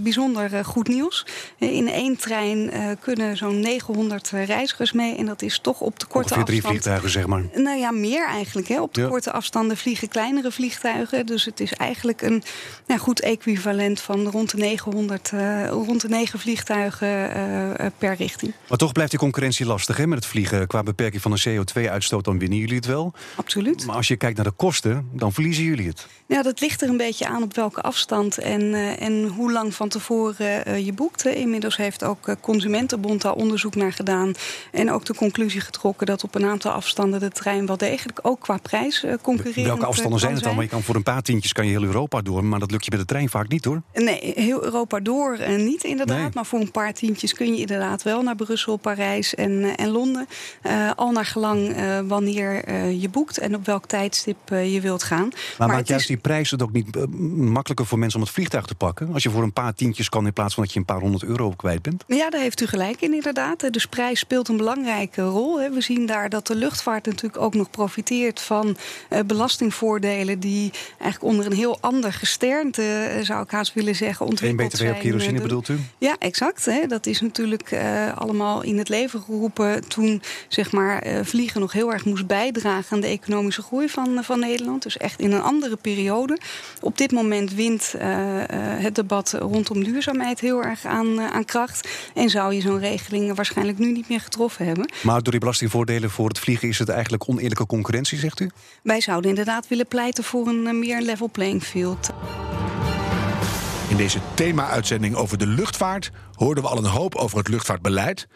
bijzonder 0.00 0.64
goed 0.64 0.88
nieuws. 0.88 1.26
in 1.58 1.88
één 1.88 2.16
trein 2.16 2.70
kunnen 3.00 3.36
zo'n 3.36 3.60
900 3.60 4.30
reizigers 4.30 4.92
mee. 4.92 5.16
En 5.16 5.26
dat 5.26 5.42
is 5.42 5.58
toch 5.58 5.80
op 5.80 5.98
de 5.98 6.06
korte 6.06 6.28
afstand. 6.28 6.46
drie 6.46 6.62
vliegtuigen, 6.62 7.10
zeg 7.10 7.26
maar. 7.26 7.42
Nou 7.54 7.78
ja, 7.78 7.90
meer 7.90 8.26
eigenlijk. 8.26 8.68
Hè. 8.68 8.80
Op 8.80 8.94
de 8.94 9.00
ja. 9.00 9.08
korte 9.08 9.32
afstanden 9.32 9.76
vliegen 9.76 10.08
kleinere 10.08 10.52
vliegtuigen. 10.52 11.26
Dus 11.26 11.44
het 11.44 11.60
is 11.60 11.72
eigenlijk 11.72 12.22
een 12.22 12.42
nou, 12.86 13.00
goed 13.00 13.20
equivalent 13.24 14.00
van 14.00 14.26
rond 14.26 14.50
de 14.50 14.56
900, 14.56 15.30
uh, 15.34 15.68
rond 15.68 16.00
de 16.00 16.08
9 16.08 16.38
vliegtuigen 16.38 17.08
uh, 17.08 17.86
per 17.98 18.14
richting. 18.14 18.52
Maar 18.68 18.78
toch 18.78 18.92
blijft 18.92 19.10
die 19.10 19.20
concurrentie 19.20 19.66
lastig 19.66 19.96
hè, 19.96 20.06
met 20.06 20.18
het 20.18 20.26
vliegen. 20.26 20.66
Qua 20.66 20.82
beperking 20.82 21.22
van 21.22 21.30
de 21.30 21.42
CO2-uitstoot, 21.48 22.24
dan 22.24 22.38
winnen 22.38 22.58
jullie 22.58 22.76
het 22.76 22.86
wel. 22.86 23.12
Absoluut. 23.36 23.86
Maar 23.86 23.96
als 23.96 24.08
je 24.08 24.16
kijkt 24.16 24.36
naar 24.36 24.44
de 24.44 24.52
kosten, 24.52 25.08
dan 25.12 25.32
verliezen 25.32 25.64
jullie 25.64 25.88
het. 25.88 26.06
Ja, 26.26 26.42
dat 26.42 26.60
ligt 26.60 26.82
er 26.82 26.88
een 26.88 26.96
beetje 26.96 27.26
aan 27.26 27.42
op 27.42 27.54
welke 27.54 27.80
afstand 27.80 28.38
en, 28.38 28.74
en 28.98 29.26
hoe 29.26 29.52
lang 29.52 29.74
van 29.74 29.88
tevoren 29.88 30.84
je 30.84 30.92
boekt. 30.92 31.26
Inmiddels 31.26 31.76
heeft 31.76 32.04
ook 32.04 32.36
Consumentenbond 32.40 33.22
daar 33.22 33.34
onderzoek 33.34 33.74
naar 33.74 33.92
gedaan. 33.92 34.34
En 34.72 34.92
ook 34.92 35.04
de 35.04 35.14
conclusie 35.14 35.60
getrokken 35.60 36.06
dat 36.06 36.24
op 36.24 36.34
een 36.34 36.44
aantal 36.44 36.72
afstanden 36.72 37.20
de 37.20 37.30
trein 37.30 37.66
wel 37.66 37.76
degelijk 37.76 38.18
ook 38.22 38.40
qua 38.40 38.56
prijs 38.56 39.04
concurreert. 39.22 39.66
Welke 39.66 39.86
afstanden 39.86 40.20
zijn 40.20 40.34
het 40.34 40.44
dan? 40.44 40.54
Maar 40.54 40.64
je 40.64 40.70
kan 40.70 40.82
voor 40.82 40.94
een 40.94 41.02
paar 41.02 41.22
tientjes 41.22 41.52
kan 41.52 41.66
je 41.66 41.70
heel 41.70 41.82
Europa 41.82 42.22
door, 42.22 42.44
maar 42.44 42.58
dat 42.58 42.70
lukt 42.70 42.84
je 42.84 42.90
met 42.90 43.00
de 43.00 43.06
trein 43.06 43.13
vaak 43.22 43.48
niet 43.48 43.64
hoor. 43.64 43.82
Nee, 43.94 44.32
heel 44.36 44.64
Europa 44.64 45.00
door 45.00 45.38
uh, 45.40 45.56
niet 45.56 45.84
inderdaad. 45.84 46.34
Maar 46.34 46.46
voor 46.46 46.60
een 46.60 46.70
paar 46.70 46.92
tientjes 46.92 47.34
kun 47.34 47.54
je 47.54 47.60
inderdaad 47.60 48.02
wel 48.02 48.22
naar 48.22 48.36
Brussel, 48.36 48.76
Parijs 48.76 49.34
en, 49.34 49.50
uh, 49.50 49.72
en 49.76 49.88
Londen. 49.88 50.26
Uh, 50.66 50.90
al 50.96 51.10
naar 51.10 51.24
gelang 51.24 51.74
wanneer 52.06 52.72
je 52.90 53.08
boekt 53.08 53.38
en 53.38 53.54
op 53.54 53.66
welk 53.66 53.86
tijdstip 53.86 54.48
je 54.48 54.78
wilt 54.80 55.02
gaan. 55.02 55.28
Maar, 55.28 55.38
maar 55.58 55.68
maakt 55.68 55.88
juist 55.88 56.02
is... 56.02 56.10
die 56.10 56.20
prijs 56.20 56.50
het 56.50 56.62
ook 56.62 56.72
niet 56.72 57.08
makkelijker 57.36 57.86
voor 57.86 57.98
mensen 57.98 58.18
om 58.18 58.24
het 58.24 58.34
vliegtuig 58.34 58.66
te 58.66 58.74
pakken? 58.74 59.12
Als 59.12 59.22
je 59.22 59.30
voor 59.30 59.42
een 59.42 59.52
paar 59.52 59.74
tientjes 59.74 60.08
kan 60.08 60.26
in 60.26 60.32
plaats 60.32 60.54
van 60.54 60.62
dat 60.62 60.72
je 60.72 60.78
een 60.78 60.84
paar 60.84 61.00
honderd 61.00 61.24
euro 61.24 61.50
kwijt 61.50 61.82
bent? 61.82 62.04
Ja, 62.06 62.30
daar 62.30 62.40
heeft 62.40 62.60
u 62.60 62.66
gelijk 62.66 63.00
in 63.00 63.14
inderdaad. 63.14 63.72
Dus 63.72 63.86
prijs 63.86 64.18
speelt 64.18 64.48
een 64.48 64.56
belangrijke 64.56 65.22
rol. 65.22 65.58
We 65.70 65.80
zien 65.80 66.06
daar 66.06 66.28
dat 66.28 66.46
de 66.46 66.54
luchtvaart 66.54 67.06
natuurlijk 67.06 67.42
ook 67.42 67.54
nog 67.54 67.70
profiteert 67.70 68.40
van 68.40 68.76
belastingvoordelen 69.26 70.40
die 70.40 70.72
eigenlijk 70.98 71.32
onder 71.32 71.46
een 71.46 71.58
heel 71.58 71.78
ander 71.80 72.12
gesternte, 72.12 73.03
zou 73.22 73.42
ik 73.42 73.50
haast 73.50 73.74
willen 73.74 73.94
zeggen, 73.94 74.26
ontwikkeld 74.26 74.72
BTW 74.72 74.84
op 74.84 74.98
kerosine 74.98 75.40
bedoelt 75.40 75.68
u? 75.68 75.78
Ja, 75.98 76.16
exact. 76.18 76.64
Hè. 76.64 76.86
Dat 76.86 77.06
is 77.06 77.20
natuurlijk 77.20 77.72
uh, 77.72 78.16
allemaal 78.16 78.62
in 78.62 78.78
het 78.78 78.88
leven 78.88 79.20
geroepen 79.20 79.88
toen 79.88 80.22
zeg 80.48 80.72
maar, 80.72 81.06
uh, 81.06 81.18
vliegen 81.22 81.60
nog 81.60 81.72
heel 81.72 81.92
erg 81.92 82.04
moest 82.04 82.26
bijdragen 82.26 82.96
aan 82.96 83.00
de 83.00 83.06
economische 83.06 83.62
groei 83.62 83.88
van, 83.88 84.24
van 84.24 84.38
Nederland. 84.38 84.82
Dus 84.82 84.96
echt 84.96 85.20
in 85.20 85.32
een 85.32 85.42
andere 85.42 85.76
periode. 85.76 86.38
Op 86.80 86.98
dit 86.98 87.12
moment 87.12 87.54
wint 87.54 87.94
het 87.98 88.94
debat 88.94 89.32
rondom 89.32 89.84
duurzaamheid 89.84 90.40
heel 90.40 90.62
erg 90.62 90.84
aan, 90.84 91.20
aan 91.20 91.44
kracht. 91.44 91.88
En 92.14 92.30
zou 92.30 92.54
je 92.54 92.60
zo'n 92.60 92.78
regeling 92.78 93.34
waarschijnlijk 93.34 93.78
nu 93.78 93.92
niet 93.92 94.08
meer 94.08 94.20
getroffen 94.20 94.66
hebben. 94.66 94.92
Maar 95.02 95.22
door 95.22 95.30
die 95.30 95.40
belastingvoordelen 95.40 96.10
voor 96.10 96.28
het 96.28 96.38
vliegen 96.38 96.68
is 96.68 96.78
het 96.78 96.88
eigenlijk 96.88 97.28
oneerlijke 97.28 97.66
concurrentie, 97.66 98.18
zegt 98.18 98.40
u? 98.40 98.50
Wij 98.82 99.00
zouden 99.00 99.30
inderdaad 99.30 99.68
willen 99.68 99.86
pleiten 99.86 100.24
voor 100.24 100.46
een 100.46 100.78
meer 100.78 101.00
level 101.00 101.28
playing 101.30 101.62
field. 101.62 102.10
In 103.88 103.96
deze 103.96 104.18
thema-uitzending 104.34 105.14
over 105.14 105.38
de 105.38 105.46
luchtvaart 105.46 106.10
hoorden 106.32 106.64
we 106.64 106.70
al 106.70 106.78
een 106.78 106.84
hoop 106.84 107.14
over 107.14 107.38
het 107.38 107.48
luchtvaartbeleid. 107.48 108.28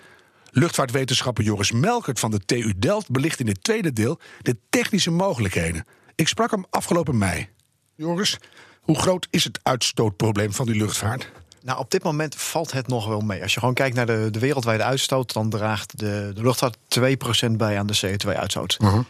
Luchtvaartwetenschapper 0.51 1.45
Joris 1.45 1.73
Melkert 1.73 2.21
van 2.21 2.31
de 2.31 2.45
TU 2.45 2.75
Delft 2.77 3.11
belicht 3.11 3.41
in 3.41 3.47
het 3.47 3.65
tweede 3.65 3.93
deel 3.93 4.19
de 4.43 4.57
technische 4.71 5.11
mogelijkheden. 5.11 5.85
Ik 6.15 6.29
sprak 6.29 6.51
hem 6.51 6.65
afgelopen 6.71 7.19
mei. 7.19 7.49
Joris, 7.95 8.39
hoe 8.81 8.99
groot 8.99 9.29
is 9.31 9.45
het 9.45 9.61
uitstootprobleem 9.63 10.53
van 10.53 10.67
die 10.67 10.77
luchtvaart? 10.77 11.31
Nou, 11.63 11.79
op 11.79 11.91
dit 11.91 12.03
moment 12.03 12.35
valt 12.35 12.73
het 12.73 12.87
nog 12.87 13.07
wel 13.07 13.21
mee. 13.21 13.43
Als 13.43 13.55
je 13.55 13.59
gewoon 13.59 13.75
kijkt 13.75 13.97
naar 13.97 14.07
de, 14.07 14.29
de 14.31 14.39
wereldwijde 14.39 14.83
uitstoot, 14.83 15.33
dan 15.33 15.51
draagt 15.51 15.99
de, 15.99 16.31
de 16.35 16.43
luchtvaart 16.43 16.77
2% 17.49 17.51
bij 17.51 17.79
aan 17.79 17.87
de 17.87 18.01
CO2-uitstoot. 18.07 18.77
Uh 18.81 18.93
-huh 18.93 19.05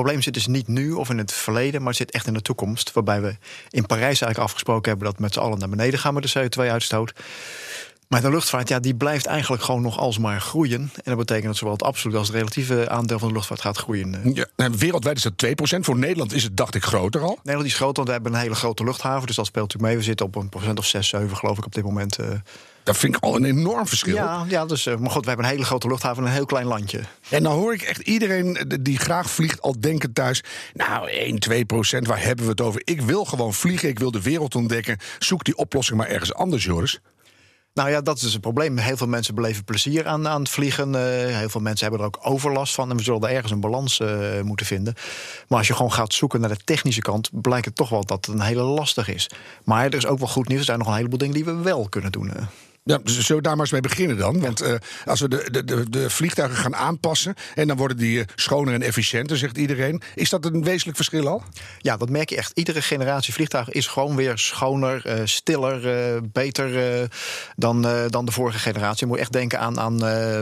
probleem 0.00 0.22
zit 0.22 0.34
dus 0.34 0.46
niet 0.46 0.68
nu 0.68 0.92
of 0.92 1.10
in 1.10 1.18
het 1.18 1.32
verleden, 1.32 1.82
maar 1.82 1.94
zit 1.94 2.10
echt 2.10 2.26
in 2.26 2.34
de 2.34 2.42
toekomst. 2.42 2.92
Waarbij 2.92 3.20
we 3.20 3.36
in 3.70 3.86
Parijs 3.86 4.20
eigenlijk 4.20 4.38
afgesproken 4.38 4.90
hebben 4.90 5.06
dat 5.06 5.18
met 5.18 5.32
z'n 5.32 5.38
allen 5.38 5.58
naar 5.58 5.68
beneden 5.68 5.98
gaan 5.98 6.14
met 6.14 6.32
de 6.32 6.48
CO2-uitstoot. 6.48 7.12
Maar 8.08 8.20
de 8.20 8.30
luchtvaart, 8.30 8.68
ja, 8.68 8.80
die 8.80 8.94
blijft 8.94 9.26
eigenlijk 9.26 9.62
gewoon 9.62 9.82
nog 9.82 9.98
alsmaar 9.98 10.40
groeien. 10.40 10.80
En 10.80 11.02
dat 11.04 11.16
betekent 11.16 11.46
dat 11.46 11.56
zowel 11.56 11.72
het 11.72 11.82
absolute 11.82 12.18
als 12.18 12.26
het 12.26 12.36
relatieve 12.36 12.88
aandeel 12.88 13.18
van 13.18 13.28
de 13.28 13.34
luchtvaart 13.34 13.60
gaat 13.60 13.76
groeien. 13.76 14.34
Ja, 14.34 14.46
en 14.56 14.76
wereldwijd 14.76 15.16
is 15.16 15.22
dat 15.22 15.76
2%. 15.76 15.80
Voor 15.80 15.98
Nederland 15.98 16.32
is 16.32 16.42
het, 16.42 16.56
dacht 16.56 16.74
ik, 16.74 16.84
groter 16.84 17.20
al. 17.20 17.38
Nederland 17.42 17.66
is 17.66 17.74
groter, 17.74 17.94
want 17.94 18.06
we 18.06 18.12
hebben 18.12 18.32
een 18.32 18.40
hele 18.40 18.54
grote 18.54 18.84
luchthaven. 18.84 19.26
Dus 19.26 19.36
dat 19.36 19.46
speelt 19.46 19.64
natuurlijk 19.64 19.92
mee. 19.92 20.02
We 20.02 20.08
zitten 20.08 20.26
op 20.26 20.36
een 20.36 20.48
procent 20.48 20.78
of 20.78 20.86
6, 20.86 21.08
7, 21.08 21.36
geloof 21.36 21.58
ik, 21.58 21.64
op 21.64 21.74
dit 21.74 21.84
moment. 21.84 22.18
Uh, 22.18 22.26
dat 22.84 22.96
vind 22.96 23.16
ik 23.16 23.22
al 23.22 23.36
een 23.36 23.44
enorm 23.44 23.86
verschil. 23.86 24.14
Ja, 24.14 24.44
ja 24.48 24.66
dus, 24.66 24.84
maar 24.84 25.10
goed, 25.10 25.22
we 25.22 25.28
hebben 25.28 25.46
een 25.46 25.52
hele 25.52 25.64
grote 25.64 25.88
luchthaven 25.88 26.22
en 26.22 26.28
een 26.28 26.34
heel 26.34 26.46
klein 26.46 26.66
landje. 26.66 27.00
En 27.28 27.42
dan 27.42 27.52
hoor 27.52 27.74
ik 27.74 27.82
echt 27.82 28.00
iedereen 28.00 28.78
die 28.80 28.98
graag 28.98 29.30
vliegt 29.30 29.62
al 29.62 29.80
denken 29.80 30.12
thuis... 30.12 30.42
nou, 30.74 31.10
1, 31.10 31.38
2 31.38 31.64
procent, 31.64 32.06
waar 32.06 32.22
hebben 32.22 32.44
we 32.44 32.50
het 32.50 32.60
over? 32.60 32.80
Ik 32.84 33.00
wil 33.00 33.24
gewoon 33.24 33.54
vliegen, 33.54 33.88
ik 33.88 33.98
wil 33.98 34.10
de 34.10 34.22
wereld 34.22 34.54
ontdekken. 34.54 34.98
Zoek 35.18 35.44
die 35.44 35.56
oplossing 35.56 35.98
maar 35.98 36.08
ergens 36.08 36.34
anders, 36.34 36.64
Joris. 36.64 37.00
Nou 37.74 37.90
ja, 37.90 38.00
dat 38.00 38.16
is 38.16 38.32
het 38.32 38.40
probleem. 38.40 38.78
Heel 38.78 38.96
veel 38.96 39.06
mensen 39.06 39.34
beleven 39.34 39.64
plezier 39.64 40.06
aan, 40.06 40.28
aan 40.28 40.40
het 40.40 40.50
vliegen. 40.50 40.88
Uh, 40.88 41.00
heel 41.36 41.48
veel 41.48 41.60
mensen 41.60 41.88
hebben 41.88 42.00
er 42.00 42.06
ook 42.06 42.18
overlast 42.22 42.74
van. 42.74 42.90
En 42.90 42.96
we 42.96 43.02
zullen 43.02 43.22
er 43.22 43.34
ergens 43.34 43.52
een 43.52 43.60
balans 43.60 44.00
uh, 44.00 44.40
moeten 44.40 44.66
vinden. 44.66 44.94
Maar 45.48 45.58
als 45.58 45.66
je 45.66 45.74
gewoon 45.74 45.92
gaat 45.92 46.12
zoeken 46.12 46.40
naar 46.40 46.48
de 46.48 46.64
technische 46.64 47.00
kant, 47.00 47.30
blijkt 47.32 47.64
het 47.64 47.76
toch 47.76 47.88
wel 47.88 48.04
dat 48.04 48.26
het 48.26 48.34
een 48.34 48.40
hele 48.40 48.62
lastig 48.62 49.08
is. 49.08 49.30
Maar 49.64 49.84
er 49.84 49.94
is 49.94 50.06
ook 50.06 50.18
wel 50.18 50.28
goed 50.28 50.48
nieuws. 50.48 50.60
Er 50.60 50.66
zijn 50.66 50.78
nog 50.78 50.88
een 50.88 50.94
heleboel 50.94 51.18
dingen 51.18 51.34
die 51.34 51.44
we 51.44 51.54
wel 51.54 51.88
kunnen 51.88 52.12
doen. 52.12 52.32
Ja, 52.86 53.00
zullen 53.04 53.36
we 53.36 53.40
daar 53.40 53.52
maar 53.52 53.60
eens 53.60 53.70
mee 53.70 53.80
beginnen 53.80 54.16
dan? 54.16 54.40
Want 54.40 54.62
uh, 54.62 54.74
als 55.04 55.20
we 55.20 55.28
de, 55.28 55.48
de, 55.50 55.64
de, 55.64 55.90
de, 55.90 56.10
vliegtuigen 56.10 56.58
gaan 56.58 56.76
aanpassen 56.76 57.34
en 57.54 57.66
dan 57.66 57.76
worden 57.76 57.96
die 57.96 58.18
uh, 58.18 58.24
schoner 58.34 58.74
en 58.74 58.82
efficiënter, 58.82 59.36
zegt 59.36 59.58
iedereen. 59.58 60.02
Is 60.14 60.30
dat 60.30 60.44
een 60.44 60.64
wezenlijk 60.64 60.96
verschil 60.96 61.28
al? 61.28 61.42
Ja, 61.78 61.96
dat 61.96 62.10
merk 62.10 62.30
je 62.30 62.36
echt. 62.36 62.52
Iedere 62.54 62.82
generatie 62.82 63.32
vliegtuigen 63.32 63.72
is 63.72 63.86
gewoon 63.86 64.16
weer 64.16 64.38
schoner, 64.38 65.02
uh, 65.06 65.20
stiller, 65.24 66.20
beter 66.32 67.08
dan, 67.56 67.86
dan 68.08 68.24
de 68.24 68.32
vorige 68.32 68.58
generatie. 68.58 69.06
Je 69.06 69.12
moet 69.12 69.20
echt 69.20 69.32
denken 69.32 69.58
aan, 69.58 69.80
aan 69.80 69.96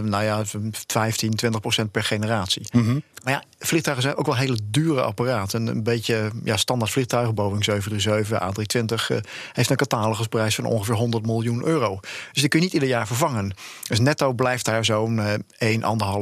nou 0.08 0.22
ja, 0.24 0.42
15, 0.86 1.34
20 1.34 1.60
procent 1.60 1.90
per 1.90 2.04
generatie. 2.04 2.66
Mm 2.72 2.84
-hmm. 2.84 3.02
Maar 3.22 3.32
ja, 3.32 3.42
vliegtuigen 3.58 4.04
zijn 4.04 4.16
ook 4.16 4.26
wel 4.26 4.36
hele 4.36 4.58
dure 4.64 5.02
apparaten. 5.02 5.66
Een 5.66 5.82
beetje 5.82 6.30
ja, 6.44 6.56
standaard 6.56 6.90
vliegtuigen, 6.90 7.34
Boeing 7.34 7.64
737, 7.64 8.40
A320, 8.40 9.26
heeft 9.52 9.70
een 9.70 9.76
catalogusprijs 9.76 10.54
van 10.54 10.64
ongeveer 10.64 10.94
100 10.94 11.26
miljoen 11.26 11.64
euro. 11.64 12.00
Dus 12.32 12.40
die 12.40 12.48
kun 12.48 12.58
je 12.58 12.64
niet 12.64 12.74
ieder 12.74 12.88
jaar 12.88 13.06
vervangen. 13.06 13.54
Dus 13.88 14.00
netto 14.00 14.32
blijft 14.32 14.64
daar 14.64 14.84
zo'n 14.84 15.16
uh, 15.16 15.78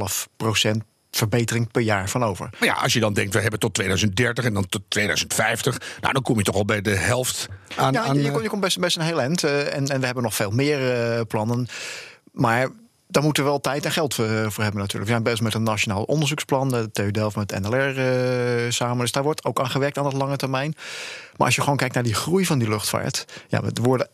1,5 0.07 0.25
procent 0.37 0.83
verbetering 1.11 1.71
per 1.71 1.81
jaar 1.81 2.09
van 2.09 2.23
over. 2.23 2.49
Maar 2.59 2.67
ja, 2.67 2.73
als 2.73 2.93
je 2.93 2.99
dan 2.99 3.13
denkt, 3.13 3.33
we 3.33 3.41
hebben 3.41 3.59
tot 3.59 3.73
2030 3.73 4.45
en 4.45 4.53
dan 4.53 4.67
tot 4.69 4.81
2050... 4.87 5.77
nou, 6.01 6.13
dan 6.13 6.21
kom 6.21 6.37
je 6.37 6.43
toch 6.43 6.55
al 6.55 6.65
bij 6.65 6.81
de 6.81 6.95
helft 6.95 7.47
aan... 7.75 7.93
Ja, 7.93 8.03
aan, 8.03 8.15
je, 8.15 8.41
je, 8.41 8.49
komt 8.49 8.61
best, 8.61 8.79
best 8.79 8.97
een 8.97 9.03
heel 9.03 9.21
eind. 9.21 9.43
Uh, 9.43 9.75
en, 9.75 9.87
en 9.87 9.99
we 9.99 10.05
hebben 10.05 10.23
nog 10.23 10.35
veel 10.35 10.51
meer 10.51 11.15
uh, 11.15 11.21
plannen. 11.27 11.67
Maar 12.31 12.69
daar 13.07 13.23
moeten 13.23 13.43
we 13.43 13.49
wel 13.49 13.59
tijd 13.59 13.85
en 13.85 13.91
geld 13.91 14.13
voor, 14.13 14.27
voor, 14.51 14.63
hebben 14.63 14.81
natuurlijk. 14.81 15.03
We 15.03 15.11
zijn 15.11 15.23
bezig 15.23 15.41
met 15.41 15.53
een 15.53 15.63
nationaal 15.63 16.03
onderzoeksplan. 16.03 16.69
De 16.69 16.91
TU 16.91 17.11
Delft 17.11 17.35
met 17.35 17.59
NLR 17.59 17.97
uh, 17.97 18.71
samen. 18.71 18.99
Dus 18.99 19.11
daar 19.11 19.23
wordt 19.23 19.45
ook 19.45 19.59
aan 19.59 19.69
gewerkt 19.69 19.97
aan 19.97 20.05
het 20.05 20.13
lange 20.13 20.37
termijn. 20.37 20.75
Maar 21.41 21.49
als 21.49 21.59
je 21.59 21.65
gewoon 21.65 21.79
kijkt 21.79 21.95
naar 21.95 22.03
die 22.03 22.13
groei 22.13 22.45
van 22.45 22.59
die 22.59 22.69
luchtvaart. 22.69 23.25
Ja, 23.47 23.61
we 23.61 23.71
worden 23.81 24.07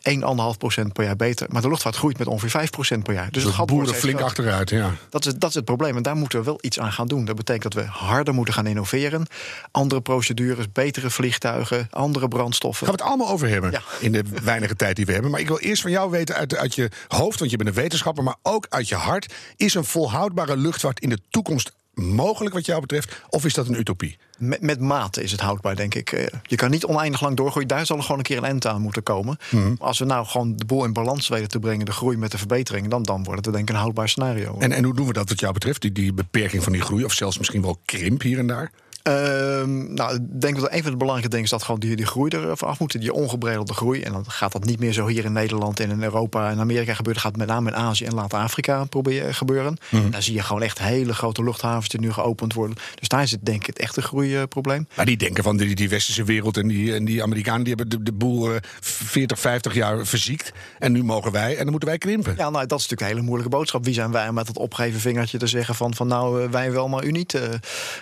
1,5% 0.84 0.92
per 0.92 1.04
jaar 1.04 1.16
beter. 1.16 1.46
Maar 1.50 1.62
de 1.62 1.68
luchtvaart 1.68 1.96
groeit 1.96 2.18
met 2.18 2.26
ongeveer 2.26 2.68
5% 2.96 3.02
per 3.02 3.14
jaar. 3.14 3.30
Dus 3.30 3.42
het 3.42 3.54
gaat 3.54 3.66
boeren 3.66 3.94
flink 3.94 4.20
achteruit, 4.20 4.70
ja. 4.70 4.94
Dat 5.10 5.26
is, 5.26 5.34
dat 5.34 5.48
is 5.48 5.54
het 5.54 5.64
probleem. 5.64 5.96
En 5.96 6.02
daar 6.02 6.16
moeten 6.16 6.38
we 6.38 6.44
wel 6.44 6.58
iets 6.60 6.80
aan 6.80 6.92
gaan 6.92 7.06
doen. 7.06 7.24
Dat 7.24 7.36
betekent 7.36 7.74
dat 7.74 7.84
we 7.84 7.90
harder 7.90 8.34
moeten 8.34 8.54
gaan 8.54 8.66
innoveren. 8.66 9.26
Andere 9.70 10.00
procedures, 10.00 10.72
betere 10.72 11.10
vliegtuigen, 11.10 11.88
andere 11.90 12.28
brandstoffen. 12.28 12.86
Gaan 12.86 12.96
we 12.96 13.02
het 13.02 13.10
allemaal 13.10 13.32
over 13.32 13.48
hebben 13.48 13.70
ja. 13.70 13.82
in 14.00 14.12
de 14.12 14.24
weinige 14.42 14.76
tijd 14.76 14.96
die 14.96 15.06
we 15.06 15.12
hebben. 15.12 15.30
Maar 15.30 15.40
ik 15.40 15.48
wil 15.48 15.58
eerst 15.58 15.82
van 15.82 15.90
jou 15.90 16.10
weten 16.10 16.34
uit, 16.34 16.56
uit 16.56 16.74
je 16.74 16.90
hoofd, 17.08 17.38
want 17.38 17.50
je 17.50 17.56
bent 17.56 17.68
een 17.68 17.74
wetenschapper, 17.74 18.24
maar 18.24 18.36
ook 18.42 18.66
uit 18.68 18.88
je 18.88 18.94
hart. 18.94 19.34
Is 19.56 19.74
een 19.74 19.84
volhoudbare 19.84 20.56
luchtvaart 20.56 21.00
in 21.00 21.08
de 21.08 21.18
toekomst 21.30 21.72
mogelijk 21.98 22.54
wat 22.54 22.66
jou 22.66 22.80
betreft? 22.80 23.22
Of 23.28 23.44
is 23.44 23.54
dat 23.54 23.68
een 23.68 23.78
utopie? 23.78 24.18
Met, 24.38 24.60
met 24.60 24.80
mate 24.80 25.22
is 25.22 25.30
het 25.30 25.40
houdbaar, 25.40 25.76
denk 25.76 25.94
ik. 25.94 26.12
Eh, 26.12 26.26
je 26.42 26.56
kan 26.56 26.70
niet 26.70 26.84
oneindig 26.84 27.20
lang 27.20 27.36
doorgroeien. 27.36 27.68
Daar 27.68 27.86
zal 27.86 27.96
er 27.96 28.02
gewoon 28.02 28.18
een 28.18 28.24
keer 28.24 28.36
een 28.36 28.44
end 28.44 28.66
aan 28.66 28.80
moeten 28.80 29.02
komen. 29.02 29.38
Mm 29.50 29.76
Als 29.78 29.98
we 29.98 30.04
nou 30.04 30.26
gewoon 30.26 30.56
de 30.56 30.64
boel 30.64 30.84
in 30.84 30.92
balans 30.92 31.28
weten 31.28 31.48
te 31.48 31.58
brengen, 31.58 31.86
de 31.86 31.92
groei 31.92 32.16
met 32.16 32.30
de 32.30 32.38
verbetering, 32.38 32.88
dan, 32.88 33.02
dan 33.02 33.24
wordt 33.24 33.44
het 33.44 33.54
denk 33.54 33.68
ik 33.68 33.74
een 33.74 33.80
houdbaar 33.80 34.08
scenario. 34.08 34.58
En, 34.58 34.72
en 34.72 34.84
hoe 34.84 34.94
doen 34.94 35.06
we 35.06 35.12
dat 35.12 35.28
wat 35.28 35.40
jou 35.40 35.52
betreft? 35.52 35.80
Die, 35.82 35.92
die 35.92 36.12
beperking 36.12 36.62
van 36.62 36.72
die 36.72 36.82
groei, 36.82 37.04
of 37.04 37.12
zelfs 37.12 37.38
misschien 37.38 37.62
wel 37.62 37.78
krimp 37.84 38.22
hier 38.22 38.38
en 38.38 38.46
daar? 38.46 38.70
Uh, 39.08 39.64
nou, 39.88 40.14
ik 40.14 40.40
denk 40.40 40.60
dat 40.60 40.72
een 40.72 40.82
van 40.82 40.90
de 40.90 40.96
belangrijke 40.96 41.28
dingen 41.28 41.44
is 41.44 41.50
dat 41.50 41.62
gewoon 41.62 41.80
die, 41.80 41.96
die 41.96 42.06
groei 42.06 42.30
er 42.30 42.66
af 42.66 42.78
moet. 42.78 43.00
Die 43.00 43.12
ongebreidelde 43.12 43.74
groei. 43.74 44.02
En 44.02 44.12
dan 44.12 44.24
gaat 44.30 44.52
dat 44.52 44.64
niet 44.64 44.80
meer 44.80 44.92
zo 44.92 45.06
hier 45.06 45.24
in 45.24 45.32
Nederland 45.32 45.80
en 45.80 45.90
in 45.90 46.02
Europa 46.02 46.50
en 46.50 46.58
Amerika 46.58 46.94
gebeuren. 46.94 47.22
Dat 47.22 47.32
gaat 47.32 47.36
met 47.36 47.48
name 47.48 47.70
in 47.70 47.76
Azië 47.76 48.04
en 48.04 48.14
later 48.14 48.38
Afrika 48.38 48.84
proberen 48.84 49.34
gebeuren. 49.34 49.76
Mm. 49.88 50.10
Daar 50.10 50.22
zie 50.22 50.34
je 50.34 50.42
gewoon 50.42 50.62
echt 50.62 50.78
hele 50.78 51.14
grote 51.14 51.44
luchthavens 51.44 51.88
die 51.88 52.00
nu 52.00 52.12
geopend 52.12 52.54
worden. 52.54 52.76
Dus 52.94 53.08
daar 53.08 53.28
zit 53.28 53.38
denk 53.42 53.60
ik 53.60 53.66
het 53.66 53.78
echte 53.78 54.02
groeiprobleem. 54.02 54.88
Maar 54.94 55.06
die 55.06 55.16
denken 55.16 55.42
van 55.42 55.56
die, 55.56 55.74
die 55.74 55.88
westerse 55.88 56.24
wereld 56.24 56.56
en 56.56 56.68
die, 56.68 56.94
en 56.94 57.04
die 57.04 57.22
Amerikanen 57.22 57.64
die 57.64 57.74
hebben 57.74 57.98
de, 57.98 58.02
de 58.02 58.12
boel 58.12 58.50
40, 58.80 59.38
50 59.38 59.74
jaar 59.74 60.06
verziekt. 60.06 60.52
En 60.78 60.92
nu 60.92 61.04
mogen 61.04 61.32
wij 61.32 61.50
en 61.50 61.62
dan 61.62 61.70
moeten 61.70 61.88
wij 61.88 61.98
krimpen. 61.98 62.34
Ja, 62.36 62.50
nou, 62.50 62.66
dat 62.66 62.78
is 62.78 62.88
natuurlijk 62.88 63.00
een 63.00 63.06
hele 63.06 63.22
moeilijke 63.22 63.56
boodschap. 63.56 63.84
Wie 63.84 63.94
zijn 63.94 64.10
wij 64.10 64.28
om 64.28 64.34
met 64.34 64.46
dat 64.46 64.58
opgeven 64.58 65.00
vingertje 65.00 65.38
te 65.38 65.46
zeggen 65.46 65.74
van, 65.74 65.94
van 65.94 66.06
nou, 66.06 66.50
wij 66.50 66.72
wel, 66.72 66.88
maar 66.88 67.04
u 67.04 67.10
niet. 67.10 67.38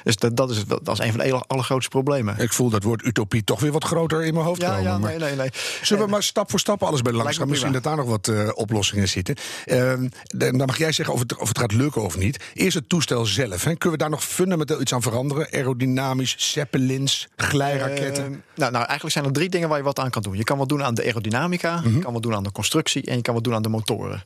dus 0.05 0.17
dat, 0.17 0.37
dat 0.37 0.51
is 0.51 0.65
dat 0.83 0.96
een 0.99 1.13
van 1.13 1.21
de 1.21 1.45
allergrootste 1.47 1.91
problemen. 1.91 2.39
Ik 2.39 2.53
voel 2.53 2.71
dat 2.71 2.83
woord 2.83 3.05
utopie 3.05 3.45
toch 3.45 3.61
weer 3.61 3.73
wat 3.73 3.85
groter 3.85 4.25
in 4.25 4.35
mijn 4.35 4.47
hoofd 4.47 4.61
ja, 4.61 4.69
komen. 4.69 4.91
Ja, 4.91 4.99
nee, 4.99 5.19
nee, 5.19 5.37
nee. 5.37 5.51
Zullen 5.83 6.05
we 6.05 6.11
maar 6.11 6.23
stap 6.23 6.51
voor 6.51 6.59
stap 6.59 6.83
alles 6.83 7.03
bij 7.03 7.13
langs 7.13 7.37
gaan? 7.37 7.49
Misschien 7.49 7.73
dat 7.73 7.83
daar 7.83 7.97
nog 7.97 8.07
wat 8.07 8.29
uh, 8.29 8.49
oplossingen 8.55 9.09
zitten. 9.09 9.37
Uh, 9.67 9.93
dan 10.27 10.57
mag 10.57 10.79
jij 10.79 10.93
zeggen 10.93 11.15
of 11.15 11.21
het, 11.21 11.37
of 11.37 11.49
het 11.49 11.59
gaat 11.59 11.73
lukken 11.73 12.03
of 12.03 12.19
niet. 12.19 12.45
Eerst 12.55 12.75
het 12.75 12.89
toestel 12.89 13.27
zelf. 13.27 13.65
Hè. 13.65 13.77
Kunnen 13.77 13.99
we 13.99 14.05
daar 14.05 14.11
nog 14.11 14.25
fundamenteel 14.25 14.81
iets 14.81 14.95
aan 14.95 15.03
veranderen? 15.03 15.49
Aerodynamisch, 15.51 16.35
zeppelins, 16.39 17.29
glijraketten? 17.37 18.25
Uh, 18.25 18.39
nou, 18.55 18.73
nou, 18.73 18.85
eigenlijk 18.85 19.13
zijn 19.13 19.25
er 19.25 19.33
drie 19.33 19.49
dingen 19.49 19.69
waar 19.69 19.79
je 19.79 19.85
wat 19.85 19.99
aan 19.99 20.11
kan 20.11 20.23
doen. 20.23 20.37
Je 20.37 20.45
kan 20.45 20.59
wat 20.59 20.69
doen 20.69 20.85
aan 20.85 20.95
de 20.95 21.03
aerodynamica, 21.03 21.77
mm 21.77 21.83
-hmm. 21.83 21.95
je 21.95 21.99
kan 21.99 22.13
wat 22.13 22.23
doen 22.23 22.35
aan 22.35 22.43
de 22.43 22.53
constructie 22.53 23.05
en 23.05 23.17
je 23.17 23.23
kan 23.23 23.35
wat 23.35 23.45
doen 23.45 23.55
aan 23.55 23.63
de 23.63 23.69
motoren. 23.69 24.23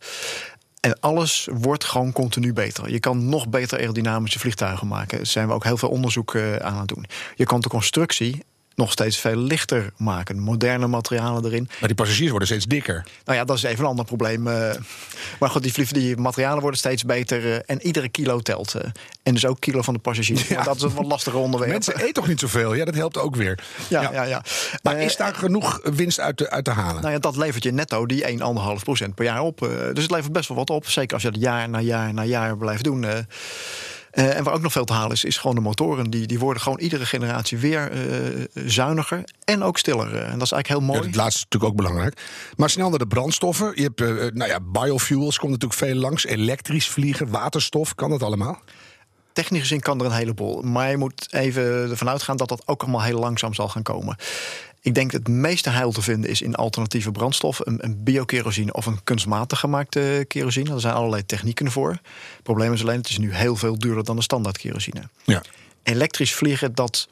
En 0.81 1.01
alles 1.01 1.49
wordt 1.53 1.85
gewoon 1.85 2.13
continu 2.13 2.53
beter. 2.53 2.91
Je 2.91 3.01
kan 3.01 3.29
nog 3.29 3.49
beter 3.49 3.79
aerodynamische 3.79 4.39
vliegtuigen 4.39 4.87
maken. 4.87 5.17
Daar 5.17 5.27
zijn 5.27 5.47
we 5.47 5.53
ook 5.53 5.65
heel 5.65 5.77
veel 5.77 5.89
onderzoek 5.89 6.35
uh, 6.35 6.57
aan 6.57 6.79
het 6.79 6.89
doen. 6.89 7.05
Je 7.35 7.45
kan 7.45 7.61
de 7.61 7.69
constructie 7.69 8.45
nog 8.81 8.93
steeds 8.93 9.17
veel 9.19 9.37
lichter 9.37 9.91
maken. 9.97 10.39
Moderne 10.39 10.87
materialen 10.87 11.45
erin. 11.45 11.69
Maar 11.79 11.89
die 11.89 11.95
passagiers 11.95 12.31
worden 12.31 12.49
steeds 12.49 12.65
dikker. 12.67 13.05
Nou 13.25 13.39
ja, 13.39 13.45
dat 13.45 13.57
is 13.57 13.63
even 13.63 13.85
een 13.85 13.91
ander 13.91 14.05
probleem. 14.05 14.47
eh. 14.47 14.71
maar 15.41 15.51
goed, 15.51 15.63
die, 15.75 15.87
die 15.93 16.17
materialen 16.17 16.61
worden 16.61 16.79
steeds 16.79 17.05
beter. 17.05 17.53
eh, 17.53 17.61
en 17.67 17.83
iedere 17.83 18.09
kilo 18.09 18.41
telt. 18.41 18.75
eh. 18.75 18.91
en 19.23 19.35
dus 19.35 19.47
ook 19.47 19.61
kilo 19.61 19.83
van 19.83 19.95
de 19.95 20.01
passagiers. 20.01 20.49
Maar 20.49 20.65
dat 20.65 20.77
is 20.77 20.83
een 20.83 20.95
wat 20.95 21.07
lastiger 21.07 21.39
onderwerp. 21.41 21.73
Mensen 21.73 21.97
eten 21.97 22.13
toch 22.13 22.27
niet 22.29 22.41
zoveel? 22.41 22.75
Ja, 22.75 22.85
dat 22.85 22.95
helpt 22.95 23.19
ook 23.19 23.37
weer. 23.37 23.59
ja, 23.89 24.13
ja. 24.13 24.23
ja, 24.23 24.43
Maar 24.83 25.01
is 25.01 25.17
daar 25.17 25.35
genoeg 25.35 25.81
winst 25.83 26.21
uit 26.21 26.37
te, 26.37 26.51
uit 26.51 26.65
te 26.65 26.71
halen? 26.71 27.01
Nou 27.03 27.13
ja, 27.13 27.19
dat 27.19 27.37
levert 27.37 27.63
je 27.63 27.73
netto 27.73 28.07
die 28.07 28.25
1,5 28.39 28.83
procent 28.83 29.15
per 29.15 29.25
jaar 29.25 29.41
op. 29.41 29.59
Dus 29.95 30.03
het 30.03 30.11
levert 30.11 30.33
best 30.33 30.49
wel 30.49 30.57
wat 30.57 30.71
op. 30.71 30.87
Zeker 30.89 31.15
als 31.15 31.23
je 31.23 31.31
dat 31.31 31.41
jaar 31.41 31.69
na 31.69 31.81
jaar 31.81 32.15
na 32.15 32.25
jaar 32.25 32.57
blijft 32.57 32.85
doen. 32.85 33.05
Eh. 34.11 34.37
En 34.37 34.45
waar 34.45 34.55
ook 34.55 34.63
nog 34.63 34.73
veel 34.73 34.85
te 34.85 34.93
halen 34.93 35.13
is, 35.13 35.25
is 35.25 35.39
gewoon 35.39 35.57
de 35.57 35.63
motoren. 35.63 36.11
Die, 36.11 36.27
die 36.27 36.39
worden 36.39 36.63
gewoon 36.63 36.79
iedere 36.79 37.07
generatie 37.07 37.59
weer 37.59 37.91
eh, 37.91 38.45
zuiniger 38.67 39.25
en 39.45 39.63
ook 39.63 39.79
stiller. 39.79 40.15
En 40.15 40.39
dat 40.39 40.43
is 40.43 40.53
eigenlijk 40.53 40.69
heel 40.69 40.81
Ja, 40.81 40.87
mooi. 40.87 41.07
het 41.07 41.17
laatste 41.17 41.39
is 41.39 41.45
natuurlijk 41.45 41.73
ook 41.73 41.77
belangrijk. 41.77 42.21
Maar 42.57 42.71
snel 42.71 42.89
naar 42.91 42.99
de 42.99 43.07
brandstoffen. 43.07 43.73
Je 43.75 43.83
hebt, 43.83 44.01
eh, 44.01 44.09
nou 44.09 44.51
ja, 44.51 44.61
biofuels 44.61 45.39
komt 45.39 45.51
natuurlijk 45.53 45.81
veel 45.81 45.95
langs. 45.95 46.27
Elektrisch 46.27 46.89
vliegen, 46.89 47.31
waterstof, 47.31 47.95
kan 47.95 48.11
dat 48.11 48.23
allemaal? 48.23 48.61
Technisch 49.33 49.61
gezien 49.61 49.81
kan 49.81 50.01
er 50.01 50.07
een 50.07 50.13
heleboel. 50.13 50.63
Maar 50.63 50.91
je 50.91 50.97
moet 50.97 51.27
even 51.31 51.63
ervan 51.63 52.09
uitgaan 52.09 52.37
dat 52.37 52.49
dat 52.49 52.63
ook 52.67 52.83
allemaal 52.83 53.03
heel 53.03 53.19
langzaam 53.19 53.55
zal 53.55 53.69
gaan 53.69 53.83
komen. 53.83 54.17
Ik 54.83 54.95
denk 54.95 55.13
dat 55.13 55.21
het 55.21 55.29
meeste 55.29 55.71
heil 55.71 55.93
te 55.93 56.03
vinden 56.03 56.31
is 56.31 56.43
in 56.43 56.55
alternatieve 56.55 57.13
brandstof. 57.13 57.61
Een, 57.65 57.85
een 57.85 58.03
biokerosine 58.03 58.73
of 58.73 58.87
een 58.87 59.05
kunstmatig 59.05 59.61
gemaakte 59.61 60.25
kerosine. 60.29 60.75
Er 60.75 60.81
zijn 60.81 60.95
allerlei 60.95 61.27
technieken 61.27 61.71
voor. 61.71 61.91
Het 61.91 62.43
probleem 62.43 62.73
is 62.73 62.83
alleen, 62.83 62.97
het 62.97 63.09
is 63.09 63.19
nu 63.19 63.35
heel 63.35 63.57
veel 63.57 63.79
duurder 63.79 64.05
dan 64.05 64.17
de 64.17 64.23
standaard 64.23 64.59
kerosine. 64.59 65.03
Ja. 65.25 65.43
Elektrisch 65.83 66.35
vliegen, 66.35 66.75
dat 66.75 67.09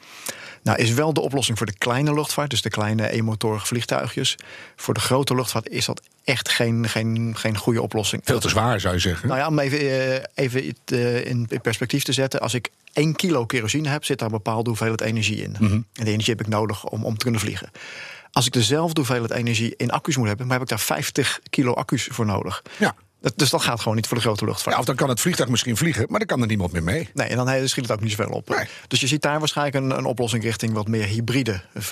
nou, 0.63 0.79
is 0.79 0.93
wel 0.93 1.13
de 1.13 1.21
oplossing 1.21 1.59
voor 1.59 1.67
de 1.67 1.79
kleine 1.79 2.15
luchtvaart. 2.15 2.51
Dus 2.51 2.63
de 2.63 2.71
kleine 2.71 3.11
eenmotorige 3.11 3.67
vliegtuigjes. 3.67 4.37
Voor 4.77 4.95
de 4.95 5.01
grote 5.01 5.35
luchtvaart 5.35 5.69
is 5.69 5.85
dat 5.85 6.03
echt 6.25 6.49
geen, 6.49 6.89
geen, 6.89 7.33
geen 7.37 7.57
goede 7.57 7.83
oplossing. 7.83 8.23
Veel 8.25 8.41
te 8.41 8.49
zwaar 8.49 8.81
zou 8.81 8.95
je 8.95 9.01
zeggen. 9.01 9.29
Nou 9.29 9.41
ja, 9.41 9.47
om 9.47 9.59
even, 9.59 9.79
eh, 9.79 10.25
even 10.35 10.77
eh, 10.85 11.25
in 11.25 11.49
perspectief 11.63 12.03
te 12.03 12.13
zetten. 12.13 12.41
Als 12.41 12.55
ik 12.55 12.71
1 12.93 13.17
kilo 13.17 13.47
kerosine 13.47 13.89
heb, 13.89 14.05
zit 14.05 14.19
daar 14.19 14.29
een 14.29 14.35
bepaalde 14.35 14.69
hoeveelheid 14.69 15.01
energie 15.01 15.43
in. 15.43 15.57
En 15.57 15.87
die 15.93 16.13
energie 16.13 16.35
heb 16.35 16.47
ik 16.47 16.53
nodig 16.53 16.85
om, 16.85 17.05
om 17.05 17.17
te 17.17 17.23
kunnen 17.23 17.41
vliegen. 17.41 17.71
Als 18.33 18.47
ik 18.47 18.53
dezelfde 18.53 19.01
hoeveelheid 19.01 19.33
energie 19.33 19.75
in 19.77 19.91
accu's 19.91 20.17
moet 20.17 20.27
hebben, 20.27 20.47
maar 20.47 20.55
heb 20.55 20.65
ik 20.65 20.71
daar 20.71 20.87
50 20.87 21.41
kilo 21.51 21.73
accu's 21.73 22.09
voor 22.11 22.27
nodig. 22.27 22.63
Ja. 22.77 22.95
Dat, 23.21 23.33
dus 23.37 23.51
dat 23.51 23.63
gaat 23.63 23.81
gewoon 23.81 23.97
niet 23.97 24.07
voor 24.07 24.17
de 24.17 24.23
grote 24.23 24.45
luchtvaart. 24.45 24.75
Ja, 24.75 24.81
of 24.81 24.87
dan 24.87 24.97
kan 24.97 25.09
het 25.09 25.21
vliegtuig 25.21 25.49
misschien 25.51 25.77
vliegen, 25.77 26.07
maar 26.09 26.19
dan 26.19 26.29
kan 26.29 26.41
er 26.41 26.47
niemand 26.47 26.73
meer 26.73 26.83
mee. 26.83 27.09
Nee, 27.15 27.27
en 27.29 27.37
dan 27.37 27.69
schiet 27.69 27.83
het 27.85 27.93
ook 27.93 28.01
niet 28.01 28.11
zoveel 28.13 28.33
op. 28.33 28.49
Nee. 28.49 28.67
Dus 28.89 29.01
je 29.01 29.07
ziet 29.07 29.23
daar 29.23 29.39
waarschijnlijk 29.39 29.77
een, 29.77 29.99
een 29.99 30.05
oplossing 30.05 30.43
richting 30.43 30.73
wat 30.73 30.89
meer 30.89 31.05
hybride 31.05 31.61
eh, 31.73 31.83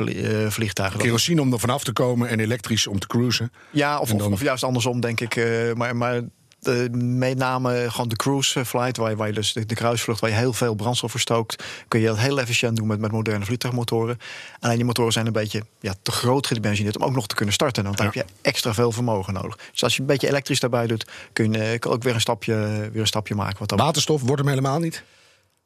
vliegtuigen. 0.48 1.00
Kerosine 1.00 1.40
om 1.40 1.52
er 1.52 1.58
vanaf 1.60 1.84
te 1.84 1.92
komen 1.92 2.28
en 2.28 2.40
elektrisch 2.40 2.86
om 2.86 2.98
te 2.98 3.06
cruisen. 3.06 3.52
Ja, 3.70 3.98
of, 3.98 4.10
En 4.10 4.16
dan- 4.16 4.26
of, 4.26 4.32
of 4.32 4.42
juist 4.42 4.64
andersom, 4.64 5.00
denk 5.00 5.20
ik. 5.20 5.36
eh, 5.36 5.72
maar 5.74 5.96
maar 5.96 6.20
eh, 6.68 6.74
met 6.92 7.38
name 7.38 7.86
gewoon 7.90 8.08
de 8.08 8.16
cruise 8.16 8.64
flight, 8.64 8.96
waar 8.96 9.10
je, 9.10 9.16
waar 9.16 9.26
je 9.26 9.32
dus 9.32 9.52
de, 9.52 9.66
de 9.66 9.74
kruisvlucht, 9.74 10.20
waar 10.20 10.30
je 10.30 10.36
heel 10.36 10.52
veel 10.52 10.74
brandstof 10.74 11.10
verstookt, 11.10 11.64
kun 11.88 12.00
je 12.00 12.06
dat 12.06 12.18
heel 12.18 12.40
efficiënt 12.40 12.76
doen 12.76 12.86
met, 12.86 12.98
met 13.00 13.12
moderne 13.12 13.44
vliegtuigmotoren. 13.44 14.18
Alleen 14.60 14.76
die 14.76 14.84
motoren 14.84 15.12
zijn 15.12 15.26
een 15.26 15.32
beetje 15.32 15.62
ja, 15.80 15.94
te 16.02 16.10
groot 16.10 16.46
gedimensioneerd 16.46 16.96
om 16.96 17.04
ook 17.04 17.14
nog 17.14 17.26
te 17.26 17.34
kunnen 17.34 17.54
starten. 17.54 17.84
Want 17.84 17.96
dan 17.96 18.06
Ja. 18.06 18.12
heb 18.14 18.26
je 18.26 18.34
extra 18.42 18.74
veel 18.74 18.92
vermogen 18.92 19.32
nodig. 19.32 19.58
Dus 19.72 19.82
als 19.82 19.94
je 19.94 20.00
een 20.00 20.06
beetje 20.06 20.28
elektrisch 20.28 20.60
daarbij 20.60 20.86
doet, 20.86 21.06
kun 21.32 21.52
je 21.52 21.62
eh, 21.62 21.90
ook 21.92 22.02
weer 22.02 22.14
een 22.14 22.20
stapje, 22.20 22.54
weer 22.92 23.00
een 23.00 23.06
stapje 23.06 23.34
maken. 23.34 23.58
Wat 23.58 23.68
dan 23.68 23.78
Waterstof 23.78 24.20
wordt 24.22 24.40
hem 24.40 24.48
helemaal 24.48 24.78
niet. 24.78 25.02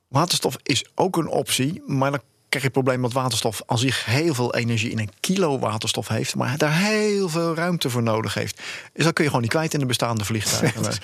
Waterstof 0.09 0.57
is 0.63 0.85
ook 0.95 1.17
een 1.17 1.29
optie, 1.29 1.83
maar 1.87 2.11
dan 2.11 2.21
krijg 2.51 2.65
je 2.65 2.71
het 2.71 2.73
probleem 2.73 3.03
dat 3.03 3.13
waterstof 3.13 3.63
als 3.67 3.81
zich 3.81 4.05
heel 4.05 4.35
veel 4.35 4.55
energie 4.55 4.91
in 4.91 4.99
een 4.99 5.11
kilo 5.21 5.59
waterstof 5.59 6.09
heeft, 6.09 6.35
maar 6.35 6.59
daar 6.59 6.79
heel 6.79 7.29
veel 7.29 7.55
ruimte 7.55 7.91
voor 7.91 8.03
nodig 8.03 8.35
heeft. 8.35 8.61
Dus 8.93 9.05
dat 9.05 9.13
kun 9.13 9.25
je 9.25 9.31
gewoon 9.31 9.43
niet 9.43 9.55
kwijt 9.55 9.75
in 9.75 9.81
de 9.81 9.87
bestaande 9.87 10.25
vliegtuigen. 10.25 10.83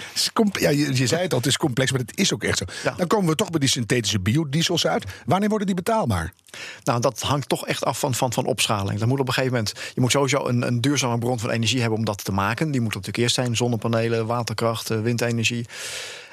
Ja, 0.53 0.71
je, 0.71 0.97
je 0.97 1.07
zei 1.07 1.23
het 1.23 1.33
al, 1.33 1.39
het 1.39 1.47
is 1.47 1.57
complex, 1.57 1.91
maar 1.91 2.01
het 2.01 2.19
is 2.19 2.33
ook 2.33 2.45
echt 2.45 2.59
zo. 2.59 2.65
Ja. 2.85 2.95
Dan 2.97 3.07
komen 3.07 3.31
we 3.31 3.35
toch 3.35 3.51
bij 3.51 3.61
die 3.61 3.69
synthetische 3.69 4.21
biodiesels 4.21 4.87
uit. 4.87 5.05
Wanneer 5.27 5.49
worden 5.49 5.67
die 5.67 5.77
betaalbaar? 5.77 6.33
Nou, 6.85 7.01
dat 7.01 7.21
hangt 7.21 7.49
toch 7.49 7.67
echt 7.67 7.85
af 7.85 7.99
van, 7.99 8.15
van, 8.15 8.33
van 8.33 8.47
opschaling. 8.47 8.99
Dat 8.99 9.09
moet 9.09 9.21
op 9.21 9.29
een 9.29 9.35
gegeven 9.35 9.57
moment. 9.57 9.73
Je 9.95 10.01
moet 10.01 10.11
sowieso 10.11 10.47
een, 10.47 10.63
een 10.67 10.81
duurzame 10.81 11.19
bron 11.19 11.39
van 11.39 11.51
energie 11.51 11.81
hebben 11.81 11.99
om 11.99 12.05
dat 12.05 12.25
te 12.25 12.33
maken. 12.33 12.71
Die 12.71 12.81
moet 12.81 12.95
natuurlijk 12.95 13.23
eerst 13.23 13.35
zijn: 13.35 13.57
zonnepanelen, 13.57 14.27
waterkracht, 14.27 14.91
eh, 14.91 15.01
windenergie. 15.01 15.67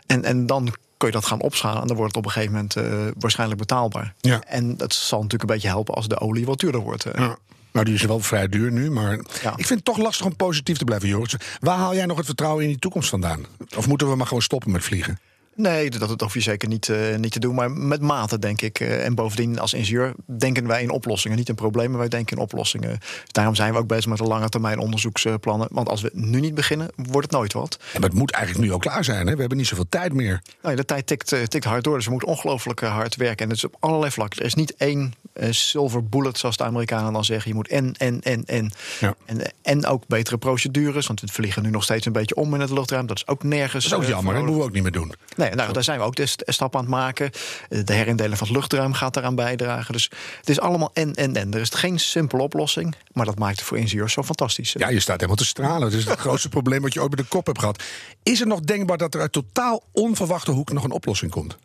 En, 0.05 0.23
en 0.23 0.45
dan 0.45 0.73
kun 1.03 1.11
je 1.11 1.19
dat 1.19 1.25
gaan 1.29 1.41
opschalen. 1.41 1.81
En 1.81 1.87
dan 1.87 1.95
wordt 1.97 2.15
het 2.15 2.23
op 2.25 2.29
een 2.29 2.33
gegeven 2.35 2.53
moment 2.55 2.75
eh, 2.75 2.83
waarschijnlijk 3.19 3.59
betaalbaar. 3.59 4.13
Ja. 4.19 4.41
En 4.47 4.77
dat 4.77 4.93
zal 4.93 5.17
natuurlijk 5.21 5.49
een 5.49 5.55
beetje 5.55 5.67
helpen 5.67 5.93
als 5.93 6.07
de 6.07 6.19
olie 6.19 6.45
wat 6.45 6.59
duurder 6.59 6.81
wordt. 6.81 7.05
eh. 7.05 7.19
Ja. 7.19 7.37
Nou, 7.71 7.85
die 7.85 7.93
is 7.95 8.01
wel 8.03 8.19
vrij 8.19 8.47
duur 8.47 8.71
nu, 8.71 8.91
maar 8.91 9.11
Ja. 9.41 9.49
ik 9.55 9.65
vind 9.65 9.69
het 9.69 9.85
toch 9.85 9.97
lastig 9.97 10.25
om 10.25 10.35
positief 10.35 10.77
te 10.77 10.83
blijven, 10.83 11.07
Joris. 11.07 11.35
Waar 11.59 11.77
haal 11.77 11.95
jij 11.95 12.05
nog 12.05 12.17
het 12.17 12.25
vertrouwen 12.25 12.63
in 12.63 12.69
die 12.69 12.79
toekomst 12.79 13.09
vandaan? 13.09 13.45
Of 13.77 13.87
moeten 13.87 14.09
we 14.09 14.15
maar 14.15 14.27
gewoon 14.27 14.41
stoppen 14.43 14.71
met 14.71 14.83
vliegen? 14.83 15.19
Nee, 15.55 15.89
dat, 15.89 15.99
dat 16.09 16.21
hoef 16.21 16.33
je 16.33 16.39
zeker 16.39 16.67
niet, 16.67 16.89
eh, 16.89 17.15
niet 17.15 17.31
te 17.31 17.39
doen. 17.39 17.55
Maar 17.55 17.71
met 17.71 18.01
mate, 18.01 18.39
denk 18.39 18.61
ik. 18.61 18.79
Eh, 18.79 19.05
en 19.05 19.15
bovendien, 19.15 19.59
als 19.59 19.73
ingenieur 19.73 20.13
denken 20.37 20.67
wij 20.67 20.81
in 20.81 20.89
oplossingen. 20.89 21.37
Niet 21.37 21.49
in 21.49 21.55
problemen, 21.55 21.99
wij 21.99 22.07
denken 22.07 22.37
in 22.37 22.43
oplossingen. 22.43 22.99
Daarom 23.31 23.55
zijn 23.55 23.73
we 23.73 23.79
ook 23.79 23.87
bezig 23.87 24.05
met 24.05 24.17
de 24.17 24.23
lange 24.23 24.49
termijn 24.49 24.79
onderzoeksplannen. 24.79 25.67
Want 25.71 25.89
als 25.89 26.01
we 26.01 26.09
nu 26.13 26.39
niet 26.39 26.55
beginnen, 26.55 26.89
wordt 26.95 27.27
het 27.27 27.31
nooit 27.31 27.53
wat. 27.53 27.77
Maar 27.93 28.01
het 28.01 28.13
moet 28.13 28.31
eigenlijk 28.31 28.65
nu 28.65 28.71
al 28.73 28.79
klaar 28.79 29.03
zijn. 29.03 29.27
Hè? 29.27 29.33
We 29.33 29.39
hebben 29.39 29.57
niet 29.57 29.67
zoveel 29.67 29.89
tijd 29.89 30.13
meer. 30.13 30.41
Nou, 30.61 30.75
ja, 30.75 30.81
de 30.81 30.85
tijd 30.85 31.07
tikt, 31.07 31.31
eh, 31.31 31.43
tikt 31.43 31.65
hard 31.65 31.83
door, 31.83 31.95
dus 31.95 32.05
we 32.05 32.11
moeten 32.11 32.29
ongelooflijk 32.29 32.79
hard 32.79 33.15
werken. 33.15 33.43
En 33.43 33.47
dat 33.47 33.57
is 33.57 33.65
op 33.65 33.75
allerlei 33.79 34.11
vlakken. 34.11 34.39
Er 34.39 34.45
is 34.45 34.53
niet 34.53 34.75
één 34.75 35.13
silver 35.49 36.07
bullet, 36.07 36.37
zoals 36.37 36.57
de 36.57 36.63
Amerikanen 36.63 37.13
dan 37.13 37.25
zeggen. 37.25 37.49
Je 37.49 37.55
moet 37.55 37.67
en, 37.67 37.93
en, 37.97 38.21
en, 38.21 38.43
en. 38.45 38.71
Ja. 38.99 39.15
En, 39.25 39.53
en 39.61 39.85
ook 39.85 40.03
betere 40.07 40.37
procedures, 40.37 41.07
want 41.07 41.21
we 41.21 41.27
vliegen 41.27 41.63
nu 41.63 41.69
nog 41.69 41.83
steeds 41.83 42.05
een 42.05 42.11
beetje 42.11 42.35
om 42.35 42.53
in 42.53 42.59
het 42.59 42.69
luchtruim. 42.69 43.07
Dat 43.07 43.17
is 43.17 43.27
ook 43.27 43.43
nergens. 43.43 43.89
Dat 43.89 43.99
is 43.99 44.05
ook 44.05 44.13
jammer, 44.13 44.33
dat 44.33 44.43
moeten 44.43 44.61
we 44.61 44.67
ook 44.67 44.73
niet 44.73 44.83
meer 44.83 44.91
doen. 44.91 45.13
Nee, 45.35 45.42
nou, 45.49 45.73
daar 45.73 45.83
zijn 45.83 45.99
we 45.99 46.05
ook 46.05 46.15
de 46.15 46.25
st- 46.25 46.43
stap 46.45 46.75
aan 46.75 46.81
het 46.81 46.89
maken. 46.89 47.31
De 47.69 47.93
herindeling 47.93 48.37
van 48.37 48.47
het 48.47 48.55
luchtruim 48.55 48.93
gaat 48.93 49.13
daaraan 49.13 49.35
bijdragen. 49.35 49.93
Dus 49.93 50.09
het 50.39 50.49
is 50.49 50.59
allemaal 50.59 50.91
en, 50.93 51.13
en, 51.13 51.35
en. 51.35 51.53
Er 51.53 51.61
is 51.61 51.69
geen 51.69 51.99
simpele 51.99 52.41
oplossing, 52.41 52.95
maar 53.11 53.25
dat 53.25 53.39
maakt 53.39 53.55
het 53.55 53.65
voor 53.65 53.77
ingenieurs 53.77 54.13
zo 54.13 54.23
fantastisch. 54.23 54.73
Ja, 54.77 54.89
je 54.89 54.99
staat 54.99 55.15
helemaal 55.15 55.35
te 55.35 55.45
stralen. 55.45 55.81
Het 55.81 55.93
is 55.93 56.05
het 56.05 56.19
grootste 56.27 56.49
probleem 56.49 56.81
wat 56.81 56.93
je 56.93 57.01
ooit 57.01 57.09
met 57.09 57.19
de 57.19 57.25
kop 57.25 57.45
hebt 57.45 57.59
gehad. 57.59 57.83
Is 58.23 58.39
het 58.39 58.47
nog 58.47 58.59
denkbaar 58.59 58.97
dat 58.97 59.13
er 59.13 59.21
uit 59.21 59.31
totaal 59.31 59.83
onverwachte 59.91 60.51
hoek 60.51 60.71
nog 60.71 60.83
een 60.83 60.91
oplossing 60.91 61.31
komt? 61.31 61.57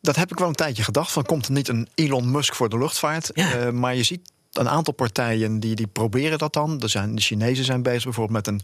Dat 0.00 0.16
heb 0.16 0.30
ik 0.30 0.38
wel 0.38 0.48
een 0.48 0.54
tijdje 0.54 0.82
gedacht. 0.82 1.12
Van 1.12 1.24
komt 1.24 1.46
er 1.46 1.52
niet 1.52 1.68
een 1.68 1.88
Elon 1.94 2.30
Musk 2.30 2.54
voor 2.54 2.68
de 2.68 2.78
luchtvaart? 2.78 3.30
Ja. 3.34 3.52
Eh, 3.52 3.70
maar 3.70 3.94
je 3.94 4.02
ziet 4.02 4.30
een 4.58 4.68
aantal 4.68 4.94
partijen 4.94 5.60
die, 5.60 5.74
die 5.74 5.86
proberen 5.86 6.38
dat 6.38 6.52
dan. 6.52 6.80
Er 6.80 6.88
zijn, 6.88 7.14
de 7.14 7.22
Chinezen 7.22 7.64
zijn 7.64 7.82
bezig 7.82 8.04
bijvoorbeeld 8.04 8.46
met 8.46 8.54
een, 8.54 8.60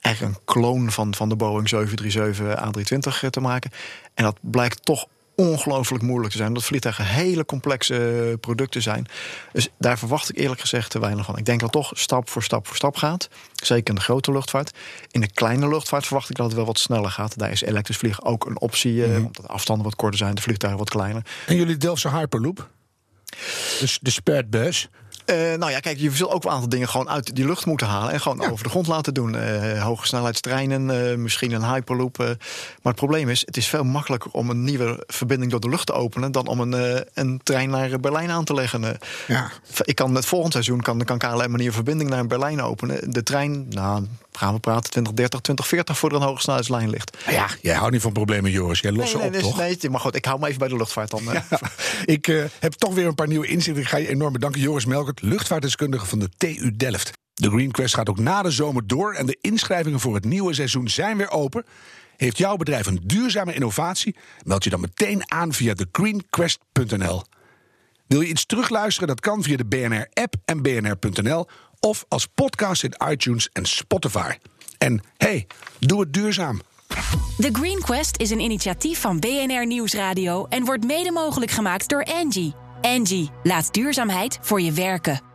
eigenlijk 0.00 0.36
een 0.36 0.42
kloon 0.44 0.90
van, 0.92 1.14
van 1.14 1.28
de 1.28 1.36
Boeing 1.36 1.68
737 1.68 3.24
A320 3.26 3.30
te 3.30 3.40
maken. 3.40 3.70
En 4.14 4.24
dat 4.24 4.36
blijkt 4.40 4.84
toch 4.84 5.06
ongelooflijk 5.36 6.02
moeilijk 6.02 6.30
te 6.30 6.36
zijn. 6.36 6.48
Omdat 6.48 6.64
vliegtuigen 6.64 7.04
hele 7.06 7.44
complexe 7.44 8.36
producten 8.40 8.82
zijn. 8.82 9.06
Dus 9.52 9.68
daar 9.78 9.98
verwacht 9.98 10.28
ik 10.30 10.38
eerlijk 10.38 10.60
gezegd 10.60 10.90
te 10.90 10.98
weinig 11.00 11.24
van. 11.24 11.38
Ik 11.38 11.44
denk 11.44 11.60
dat 11.60 11.74
het 11.74 11.82
toch 11.82 11.98
stap 11.98 12.30
voor 12.30 12.42
stap 12.42 12.66
voor 12.66 12.76
stap 12.76 12.96
gaat. 12.96 13.28
Zeker 13.52 13.88
in 13.88 13.94
de 13.94 14.00
grote 14.00 14.32
luchtvaart. 14.32 14.76
In 15.10 15.20
de 15.20 15.30
kleine 15.30 15.68
luchtvaart 15.68 16.06
verwacht 16.06 16.30
ik 16.30 16.36
dat 16.36 16.46
het 16.46 16.54
wel 16.54 16.64
wat 16.64 16.78
sneller 16.78 17.10
gaat. 17.10 17.38
Daar 17.38 17.50
is 17.50 17.62
elektrisch 17.62 17.96
vliegen 17.96 18.24
ook 18.24 18.46
een 18.46 18.60
optie. 18.60 19.04
eh, 19.04 19.16
Omdat 19.16 19.34
de 19.36 19.46
afstanden 19.48 19.84
wat 19.84 19.96
korter 19.96 20.18
zijn, 20.18 20.34
de 20.34 20.42
vliegtuigen 20.42 20.80
wat 20.80 20.90
kleiner. 20.90 21.22
En 21.46 21.56
jullie 21.56 21.76
Delftse 21.76 22.08
Hyperloop? 22.10 22.68
Dus 23.80 23.98
de 24.02 24.10
Spurtbus? 24.10 24.88
Eh, 25.24 25.36
nou 25.36 25.70
ja, 25.70 25.80
kijk, 25.80 25.98
je 25.98 26.10
zult 26.10 26.30
ook 26.30 26.44
een 26.44 26.50
aantal 26.50 26.68
dingen 26.68 26.88
gewoon 26.88 27.08
uit 27.08 27.34
die 27.34 27.46
lucht 27.46 27.66
moeten 27.66 27.86
halen. 27.86 28.12
En 28.12 28.20
gewoon 28.20 28.50
over 28.50 28.64
de 28.64 28.70
grond 28.70 28.86
laten 28.86 29.14
doen. 29.14 29.36
Eh, 29.36 29.82
hoge 29.82 30.06
snelheidstreinen, 30.06 31.10
eh, 31.10 31.16
misschien 31.16 31.52
een 31.52 31.64
hyperloop. 31.64 32.18
Maar 32.18 32.36
het 32.82 32.94
probleem 32.94 33.28
is, 33.28 33.42
het 33.46 33.56
is 33.56 33.68
veel 33.68 33.84
makkelijker 33.84 34.30
om 34.30 34.50
een 34.50 34.64
nieuwe 34.64 35.04
verbinding 35.06 35.50
door 35.50 35.60
de 35.60 35.68
lucht 35.68 35.86
te 35.86 35.92
openen. 35.92 36.32
dan 36.32 36.46
om 36.46 36.60
een, 36.60 37.04
een 37.14 37.40
trein 37.42 37.70
naar 37.70 38.00
Berlijn 38.00 38.30
aan 38.30 38.44
te 38.44 38.54
leggen. 38.54 38.98
Ja. 39.26 39.50
Ik 39.82 39.94
kan 39.94 40.14
het 40.14 40.26
volgend 40.26 40.52
seizoen 40.52 40.80
kan, 40.80 41.04
kan 41.04 41.18
KLM 41.18 41.40
een 41.40 41.56
nieuwe 41.56 41.72
verbinding 41.72 42.10
naar 42.10 42.26
Berlijn 42.26 42.62
openen. 42.62 43.12
De 43.12 43.22
trein, 43.22 43.66
nou, 43.68 44.06
gaan 44.38 44.54
we 44.54 44.60
praten 44.60 44.90
2030, 44.90 45.40
2040 45.40 45.98
voor 45.98 46.10
er 46.10 46.16
een 46.16 46.22
hoge 46.22 46.40
snelheidslijn 46.40 46.90
ligt. 46.90 47.16
Ja, 47.30 47.48
jij 47.60 47.74
houdt 47.74 47.92
niet 47.92 48.02
van 48.02 48.12
problemen, 48.12 48.50
Joris. 48.50 48.80
Jij 48.80 48.92
lost 48.92 49.10
ze 49.10 49.16
nee, 49.16 49.26
op, 49.26 49.32
nee, 49.32 49.40
toch? 49.42 49.56
nee, 49.56 49.90
maar 49.90 50.00
goed, 50.00 50.14
ik 50.14 50.24
hou 50.24 50.40
me 50.40 50.46
even 50.46 50.58
bij 50.58 50.68
de 50.68 50.76
luchtvaart 50.76 51.10
dan. 51.10 51.32
eh. 51.32 51.40
Ja, 51.50 51.60
ik 52.04 52.28
eh, 52.28 52.44
heb 52.58 52.72
toch 52.72 52.94
weer 52.94 53.06
een 53.06 53.14
paar 53.14 53.28
nieuwe 53.28 53.46
inzichten. 53.46 53.82
Ik 53.82 53.88
ga 53.88 53.96
je 53.96 54.08
enorm 54.08 54.32
bedanken. 54.32 54.60
Joris 54.60 54.84
Melkert, 54.84 55.22
luchtvaartdeskundige 55.22 56.06
van 56.06 56.18
de 56.18 56.28
TU 56.36 56.76
Delft. 56.76 57.10
De 57.34 57.48
Green 57.50 57.70
Quest 57.70 57.94
gaat 57.94 58.08
ook 58.08 58.18
na 58.18 58.42
de 58.42 58.50
zomer 58.50 58.86
door. 58.86 59.12
En 59.12 59.26
de 59.26 59.38
inschrijvingen 59.40 60.00
voor 60.00 60.14
het 60.14 60.24
nieuwe 60.24 60.54
seizoen 60.54 60.88
zijn 60.88 61.16
weer 61.16 61.30
open. 61.30 61.64
Heeft 62.16 62.38
jouw 62.38 62.56
bedrijf 62.56 62.86
een 62.86 63.00
duurzame 63.04 63.54
innovatie? 63.54 64.16
Meld 64.44 64.64
je 64.64 64.70
dan 64.70 64.80
meteen 64.80 65.30
aan 65.32 65.52
via 65.52 65.74
thegreenquest.nl. 65.74 67.22
Wil 68.06 68.20
je 68.20 68.28
iets 68.28 68.46
terugluisteren? 68.46 69.08
Dat 69.08 69.20
kan 69.20 69.42
via 69.42 69.56
de 69.56 69.64
BNR-app 69.64 70.34
en 70.44 70.62
bnr.nl. 70.62 71.46
Of 71.84 72.04
als 72.08 72.26
podcast 72.26 72.82
in 72.82 72.94
iTunes 73.08 73.48
en 73.52 73.64
Spotify. 73.66 74.32
En 74.78 75.02
hey, 75.16 75.46
doe 75.78 76.00
het 76.00 76.12
duurzaam. 76.12 76.60
The 77.38 77.48
Green 77.52 77.80
Quest 77.80 78.16
is 78.16 78.30
een 78.30 78.40
initiatief 78.40 79.00
van 79.00 79.18
BNR 79.18 79.66
Nieuwsradio 79.66 80.46
en 80.48 80.64
wordt 80.64 80.84
mede 80.84 81.12
mogelijk 81.12 81.50
gemaakt 81.50 81.88
door 81.88 82.04
Angie. 82.04 82.54
Angie, 82.80 83.30
laat 83.42 83.72
duurzaamheid 83.72 84.38
voor 84.42 84.60
je 84.60 84.72
werken. 84.72 85.33